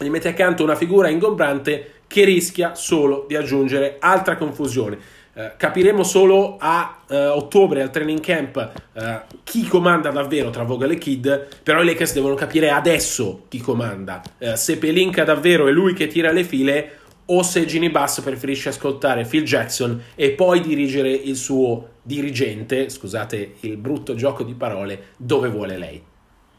Gli 0.00 0.08
metti 0.08 0.26
accanto 0.26 0.64
una 0.64 0.74
figura 0.74 1.08
ingombrante 1.08 1.92
che 2.08 2.24
rischia 2.24 2.74
solo 2.74 3.24
di 3.28 3.36
aggiungere 3.36 3.98
altra 4.00 4.36
confusione. 4.36 4.98
Eh, 5.38 5.52
capiremo 5.56 6.02
solo 6.02 6.56
a 6.58 7.02
eh, 7.08 7.26
ottobre 7.26 7.80
al 7.80 7.92
training 7.92 8.18
camp 8.18 8.72
eh, 8.92 9.20
chi 9.44 9.68
comanda 9.68 10.10
davvero 10.10 10.50
tra 10.50 10.64
Vogel 10.64 10.90
e 10.90 10.98
Kid, 10.98 11.60
però 11.62 11.80
i 11.80 11.84
Lakers 11.84 12.14
devono 12.14 12.34
capire 12.34 12.70
adesso 12.70 13.44
chi 13.46 13.60
comanda. 13.60 14.20
Eh, 14.36 14.56
se 14.56 14.78
Pelinka 14.78 15.22
davvero 15.22 15.68
è 15.68 15.70
lui 15.70 15.94
che 15.94 16.08
tira 16.08 16.32
le 16.32 16.42
file 16.42 16.98
o 17.26 17.44
se 17.44 17.66
Ginny 17.66 17.88
Bass 17.88 18.20
preferisce 18.20 18.70
ascoltare 18.70 19.26
Phil 19.26 19.44
Jackson 19.44 20.02
e 20.16 20.32
poi 20.32 20.60
dirigere 20.60 21.12
il 21.12 21.36
suo 21.36 21.90
dirigente, 22.02 22.88
scusate 22.88 23.58
il 23.60 23.76
brutto 23.76 24.16
gioco 24.16 24.42
di 24.42 24.54
parole, 24.54 25.10
dove 25.16 25.48
vuole 25.50 25.78
lei. 25.78 26.02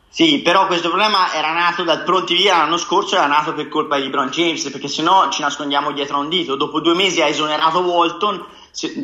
Sì, 0.07 0.39
però 0.39 0.67
questo 0.67 0.87
problema 0.87 1.33
era 1.33 1.51
nato 1.51 1.83
dal 1.83 2.03
pronti 2.03 2.33
via 2.33 2.57
l'anno 2.57 2.77
scorso, 2.77 3.15
era 3.15 3.27
nato 3.27 3.53
per 3.53 3.67
colpa 3.67 3.97
di 3.97 4.03
LeBron 4.03 4.29
James, 4.29 4.69
perché 4.69 4.87
se 4.87 5.03
no 5.03 5.27
ci 5.29 5.41
nascondiamo 5.41 5.91
dietro 5.91 6.15
a 6.15 6.19
un 6.19 6.29
dito. 6.29 6.55
Dopo 6.55 6.79
due 6.79 6.95
mesi 6.95 7.21
ha 7.21 7.27
esonerato 7.27 7.79
Walton, 7.79 8.45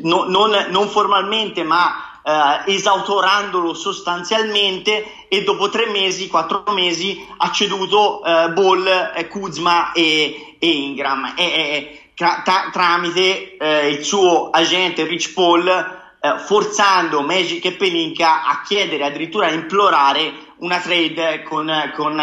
non, 0.04 0.52
non, 0.70 0.88
formalmente, 0.88 1.64
ma 1.64 2.20
eh, 2.24 2.74
esautorandolo 2.74 3.74
sostanzialmente, 3.74 5.26
e 5.28 5.44
dopo 5.44 5.70
tre 5.70 5.88
mesi, 5.88 6.28
quattro 6.28 6.64
mesi, 6.74 7.26
ha 7.38 7.52
ceduto 7.52 8.24
eh, 8.24 8.50
Ball, 8.50 8.86
eh, 9.16 9.28
Kuzma 9.28 9.92
e, 9.92 10.56
e 10.60 10.68
Ingram. 10.68 11.34
E, 11.36 11.44
e, 11.44 12.00
tra, 12.16 12.42
tra, 12.44 12.70
tramite 12.72 13.58
eh, 13.58 13.90
il 13.90 14.04
suo 14.04 14.50
agente 14.50 15.06
Rich 15.06 15.34
Paul, 15.34 15.68
eh, 15.68 16.40
forzando 16.40 17.22
Magic 17.22 17.66
e 17.66 17.74
Pelinka 17.74 18.46
a 18.46 18.62
chiedere, 18.62 19.06
addirittura 19.06 19.48
a 19.48 19.52
implorare 19.52 20.34
una 20.58 20.80
trade 20.80 21.44
con, 21.44 21.72
con 21.96 22.16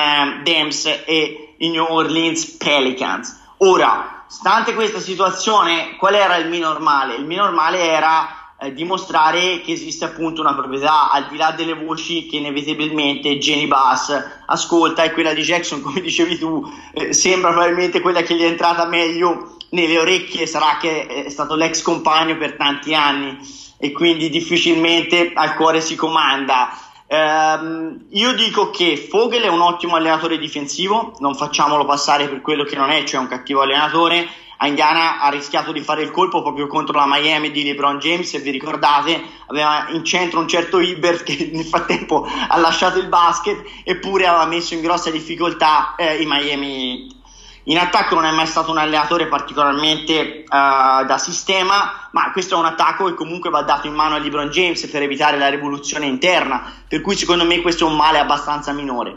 Dams 0.43 0.87
e 1.05 1.55
i 1.59 1.69
New 1.71 1.87
Orleans 1.89 2.57
Pelicans. 2.57 3.41
Ora, 3.59 4.22
stante 4.33 4.73
questa 4.73 4.99
situazione, 4.99 5.97
qual 5.99 6.15
era 6.15 6.37
il 6.37 6.49
mio 6.49 6.67
normale? 6.67 7.17
Il 7.17 7.27
mio 7.27 7.43
normale 7.45 7.87
era 7.87 8.55
eh, 8.59 8.73
dimostrare 8.73 9.61
che 9.61 9.73
esiste 9.73 10.07
appunto 10.07 10.41
una 10.41 10.55
proprietà 10.55 11.11
al 11.11 11.29
di 11.29 11.37
là 11.37 11.51
delle 11.51 11.75
voci 11.75 12.25
che 12.25 12.39
inevitabilmente 12.39 13.37
Jenny 13.37 13.67
Bass 13.67 14.41
ascolta 14.47 15.03
e 15.03 15.13
quella 15.13 15.35
di 15.35 15.43
Jackson, 15.43 15.83
come 15.83 16.01
dicevi 16.01 16.39
tu, 16.39 16.67
eh, 16.95 17.13
sembra 17.13 17.51
probabilmente 17.51 18.01
quella 18.01 18.23
che 18.23 18.35
gli 18.35 18.41
è 18.41 18.47
entrata 18.47 18.87
meglio 18.87 19.59
nelle 19.69 19.99
orecchie, 19.99 20.47
sarà 20.47 20.79
che 20.81 21.25
è 21.25 21.29
stato 21.29 21.55
l'ex 21.55 21.83
compagno 21.83 22.39
per 22.39 22.57
tanti 22.57 22.95
anni 22.95 23.37
e 23.77 23.93
quindi 23.93 24.31
difficilmente 24.31 25.33
al 25.35 25.55
cuore 25.57 25.83
si 25.83 25.95
comanda. 25.95 26.71
Ehm, 27.13 28.07
io 28.13 28.33
dico 28.33 28.71
che 28.71 29.07
Vogel 29.11 29.43
è 29.43 29.49
un 29.49 29.61
ottimo 29.61 29.97
allenatore 29.97 30.39
difensivo, 30.39 31.15
non 31.19 31.35
facciamolo 31.35 31.85
passare 31.85 32.27
per 32.27 32.41
quello 32.41 32.65
che 32.65 32.75
non 32.75 32.89
è, 32.89 33.05
cioè 33.05 33.21
un 33.21 33.27
cattivo 33.27 33.61
allenatore. 33.61 34.27
A 34.57 34.67
Indiana 34.67 35.21
ha 35.21 35.29
rischiato 35.29 35.73
di 35.73 35.83
fare 35.83 36.03
il 36.03 36.11
colpo 36.11 36.41
proprio 36.41 36.67
contro 36.69 36.97
la 36.97 37.05
Miami 37.07 37.51
di 37.51 37.65
LeBron 37.65 37.99
James, 37.99 38.31
se 38.31 38.39
vi 38.39 38.51
ricordate, 38.51 39.23
aveva 39.49 39.89
in 39.91 40.05
centro 40.05 40.41
un 40.41 40.49
certo 40.49 40.81
Ibert 40.81 41.23
che 41.23 41.51
nel 41.53 41.67
frattempo 41.67 42.27
ha 42.49 42.57
lasciato 42.57 42.99
il 42.99 43.09
basket, 43.09 43.63
eppure 43.85 44.27
aveva 44.27 44.47
messo 44.47 44.73
in 44.73 44.81
grossa 44.81 45.11
difficoltà 45.11 45.95
eh, 45.97 46.17
i 46.17 46.25
Miami 46.25 47.21
in 47.65 47.79
attacco 47.79 48.17
non 48.17 48.25
è 48.25 48.33
mai 48.33 48.47
stato 48.47 48.73
un 48.73 48.79
allenatore 48.79 49.29
particolarmente 49.29 50.45
uh, 50.45 51.05
da 51.05 51.17
sistema, 51.19 52.09
ma 52.11 52.33
questo 52.33 52.57
è 52.57 52.59
un 52.59 52.65
attacco 52.65 53.05
che 53.05 53.15
comunque 53.15 53.51
va 53.51 53.63
dato 53.63 53.87
in 53.87 53.95
mano 53.95 54.17
a 54.17 54.19
LeBron 54.19 54.49
James 54.49 54.85
per 54.87 55.03
evitare 55.03 55.39
la 55.39 55.49
rivoluzione 55.49 56.07
interna, 56.07 56.73
per 56.89 57.01
cui 57.01 57.17
secondo 57.17 57.45
me 57.45 57.61
questo 57.61 57.87
è 57.87 57.91
un 57.91 57.97
male 57.97 58.19
abbastanza 58.19 58.73
minore. 58.73 59.17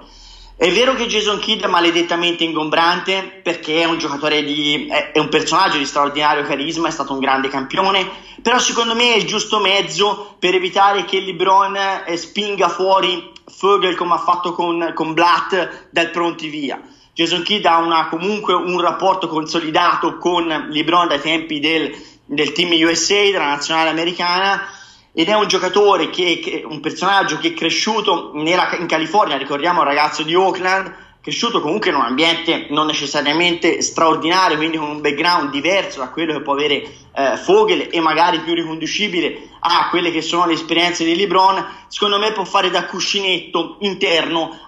È 0.57 0.71
vero 0.71 0.93
che 0.93 1.07
Jason 1.07 1.39
Kidd 1.39 1.63
è 1.63 1.67
maledettamente 1.67 2.43
ingombrante 2.43 3.41
perché 3.43 3.81
è 3.81 3.85
un 3.85 3.97
giocatore 3.97 4.43
di. 4.43 4.87
è, 4.89 5.11
è 5.11 5.19
un 5.19 5.27
personaggio 5.27 5.77
di 5.77 5.85
straordinario 5.85 6.43
carisma, 6.43 6.87
è 6.87 6.91
stato 6.91 7.13
un 7.13 7.19
grande 7.19 7.49
campione, 7.49 8.07
però 8.43 8.59
secondo 8.59 8.93
me 8.93 9.15
è 9.15 9.17
il 9.17 9.25
giusto 9.25 9.59
mezzo 9.59 10.35
per 10.37 10.53
evitare 10.53 11.03
che 11.03 11.19
LeBron 11.19 11.77
eh, 12.05 12.15
spinga 12.15 12.69
fuori 12.69 13.33
Vogel 13.59 13.95
come 13.95 14.13
ha 14.13 14.19
fatto 14.19 14.53
con, 14.53 14.91
con 14.93 15.13
Blatt 15.13 15.87
dal 15.89 16.11
pronti 16.11 16.47
via 16.47 16.79
Jason 17.15 17.43
Kidd 17.43 17.65
ha 17.65 17.77
una, 17.77 18.09
comunque 18.09 18.53
un 18.53 18.77
rapporto 18.81 19.29
consolidato 19.29 20.17
con 20.17 20.67
LeBron 20.69 21.07
dai 21.07 21.21
tempi 21.21 21.61
del, 21.61 21.95
del 22.25 22.51
team 22.51 22.71
USA, 22.85 23.21
della 23.31 23.47
nazionale 23.47 23.89
americana 23.89 24.67
ed 25.13 25.29
è 25.29 25.33
un 25.33 25.47
giocatore 25.47 26.09
che, 26.09 26.41
che 26.43 26.63
un 26.65 26.81
personaggio 26.81 27.37
che 27.37 27.47
è 27.47 27.53
cresciuto 27.53 28.31
nella, 28.33 28.75
in 28.75 28.85
California, 28.85 29.37
ricordiamo 29.37 29.79
un 29.79 29.85
ragazzo 29.85 30.23
di 30.23 30.35
Oakland, 30.35 30.93
cresciuto 31.21 31.61
comunque 31.61 31.89
in 31.89 31.95
un 31.95 32.01
ambiente 32.01 32.67
non 32.71 32.85
necessariamente 32.85 33.81
straordinario, 33.81 34.57
quindi 34.57 34.75
con 34.75 34.89
un 34.89 34.99
background 34.99 35.51
diverso 35.51 35.99
da 35.99 36.09
quello 36.09 36.33
che 36.33 36.41
può 36.41 36.51
avere 36.51 36.85
eh, 37.15 37.39
Vogel 37.45 37.87
e 37.91 37.99
magari 38.01 38.39
più 38.39 38.53
riconducibile 38.53 39.49
a 39.59 39.89
quelle 39.89 40.11
che 40.11 40.21
sono 40.21 40.45
le 40.45 40.53
esperienze 40.53 41.03
di 41.03 41.15
LeBron, 41.15 41.65
secondo 41.87 42.19
me 42.19 42.31
può 42.31 42.43
fare 42.43 42.69
da 42.69 42.85
cuscinetto 42.85 43.77
interno 43.79 44.59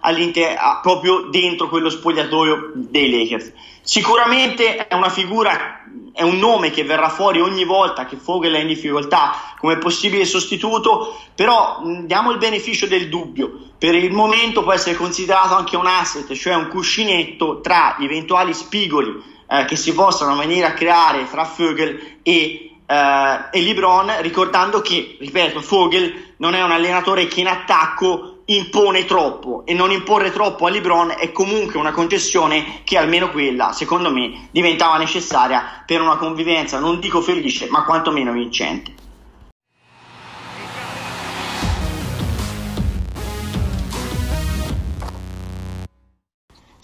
proprio 0.81 1.27
dentro 1.29 1.69
quello 1.69 1.89
spogliatoio 1.89 2.71
dei 2.73 3.09
Lakers. 3.11 3.51
Sicuramente 3.81 4.87
è 4.87 4.95
una 4.95 5.09
figura, 5.09 5.83
è 6.13 6.23
un 6.23 6.39
nome 6.39 6.71
che 6.71 6.83
verrà 6.83 7.09
fuori 7.09 7.39
ogni 7.41 7.63
volta 7.63 8.05
che 8.05 8.17
Vogel 8.21 8.53
è 8.53 8.59
in 8.59 8.67
difficoltà 8.67 9.55
come 9.59 9.77
possibile 9.77 10.25
sostituto, 10.25 11.17
però 11.35 11.81
diamo 12.03 12.31
il 12.31 12.37
beneficio 12.37 12.87
del 12.87 13.07
dubbio. 13.07 13.65
Per 13.77 13.93
il 13.93 14.11
momento 14.11 14.63
può 14.63 14.73
essere 14.73 14.95
considerato 14.95 15.53
anche 15.53 15.77
un 15.77 15.85
asset, 15.85 16.33
cioè 16.33 16.55
un 16.55 16.67
cuscinetto 16.69 17.61
tra 17.61 17.97
eventuali 17.99 18.53
spigoli 18.53 19.35
eh, 19.47 19.65
che 19.65 19.75
si 19.75 19.93
possano 19.93 20.35
venire 20.35 20.65
a 20.65 20.73
creare 20.73 21.27
tra 21.29 21.49
Vogel 21.55 22.19
e, 22.23 22.71
eh, 22.85 23.39
e 23.51 23.61
LeBron, 23.61 24.13
ricordando 24.19 24.81
che, 24.81 25.17
ripeto, 25.19 25.63
Vogel 25.67 26.33
non 26.37 26.53
è 26.53 26.63
un 26.63 26.71
allenatore 26.71 27.27
che 27.27 27.41
in 27.41 27.47
attacco 27.47 28.37
impone 28.49 29.05
troppo 29.05 29.63
e 29.65 29.73
non 29.73 29.91
imporre 29.91 30.31
troppo 30.31 30.67
a 30.67 30.69
LeBron 30.69 31.15
è 31.17 31.31
comunque 31.31 31.79
una 31.79 31.91
concessione 31.91 32.81
che 32.83 32.97
almeno 32.97 33.29
quella, 33.31 33.73
secondo 33.73 34.11
me, 34.11 34.47
diventava 34.51 34.97
necessaria 34.97 35.83
per 35.85 36.01
una 36.01 36.15
convivenza, 36.15 36.79
non 36.79 36.99
dico 36.99 37.21
felice, 37.21 37.67
ma 37.69 37.83
quantomeno 37.83 38.31
vincente. 38.31 38.96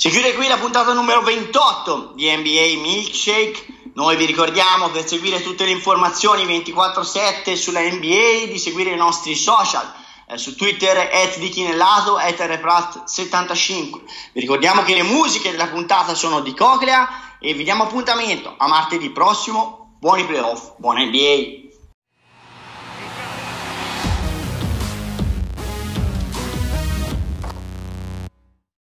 Si 0.03 0.09
chiude 0.09 0.33
qui 0.33 0.49
la 0.49 0.57
puntata 0.57 0.91
numero 0.91 1.21
28 1.21 2.11
di 2.13 2.29
NBA 2.29 2.81
Milkshake. 2.81 3.91
Noi 3.93 4.17
vi 4.17 4.25
ricordiamo 4.25 4.89
per 4.89 5.07
seguire 5.07 5.41
tutte 5.41 5.63
le 5.63 5.71
informazioni 5.71 6.43
24-7 6.43 7.53
sulla 7.53 7.79
NBA 7.79 8.47
di 8.51 8.59
seguire 8.59 8.89
i 8.89 8.97
nostri 8.97 9.33
social. 9.33 9.89
Eh, 10.27 10.37
su 10.37 10.57
Twitter 10.57 10.97
at 10.97 11.37
di 11.37 11.47
Chinellato 11.47 12.17
at 12.17 12.37
rprat75 12.37 14.01
vi 14.33 14.41
ricordiamo 14.41 14.83
che 14.83 14.93
le 14.93 15.03
musiche 15.03 15.51
della 15.51 15.67
puntata 15.67 16.13
sono 16.15 16.41
di 16.41 16.53
Coclea 16.53 17.37
e 17.39 17.53
vi 17.53 17.63
diamo 17.63 17.83
appuntamento 17.83 18.55
a 18.57 18.67
martedì 18.67 19.09
prossimo 19.09 19.95
buoni 19.99 20.25
playoff 20.25 20.73
buona 20.79 21.05
NBA 21.05 21.62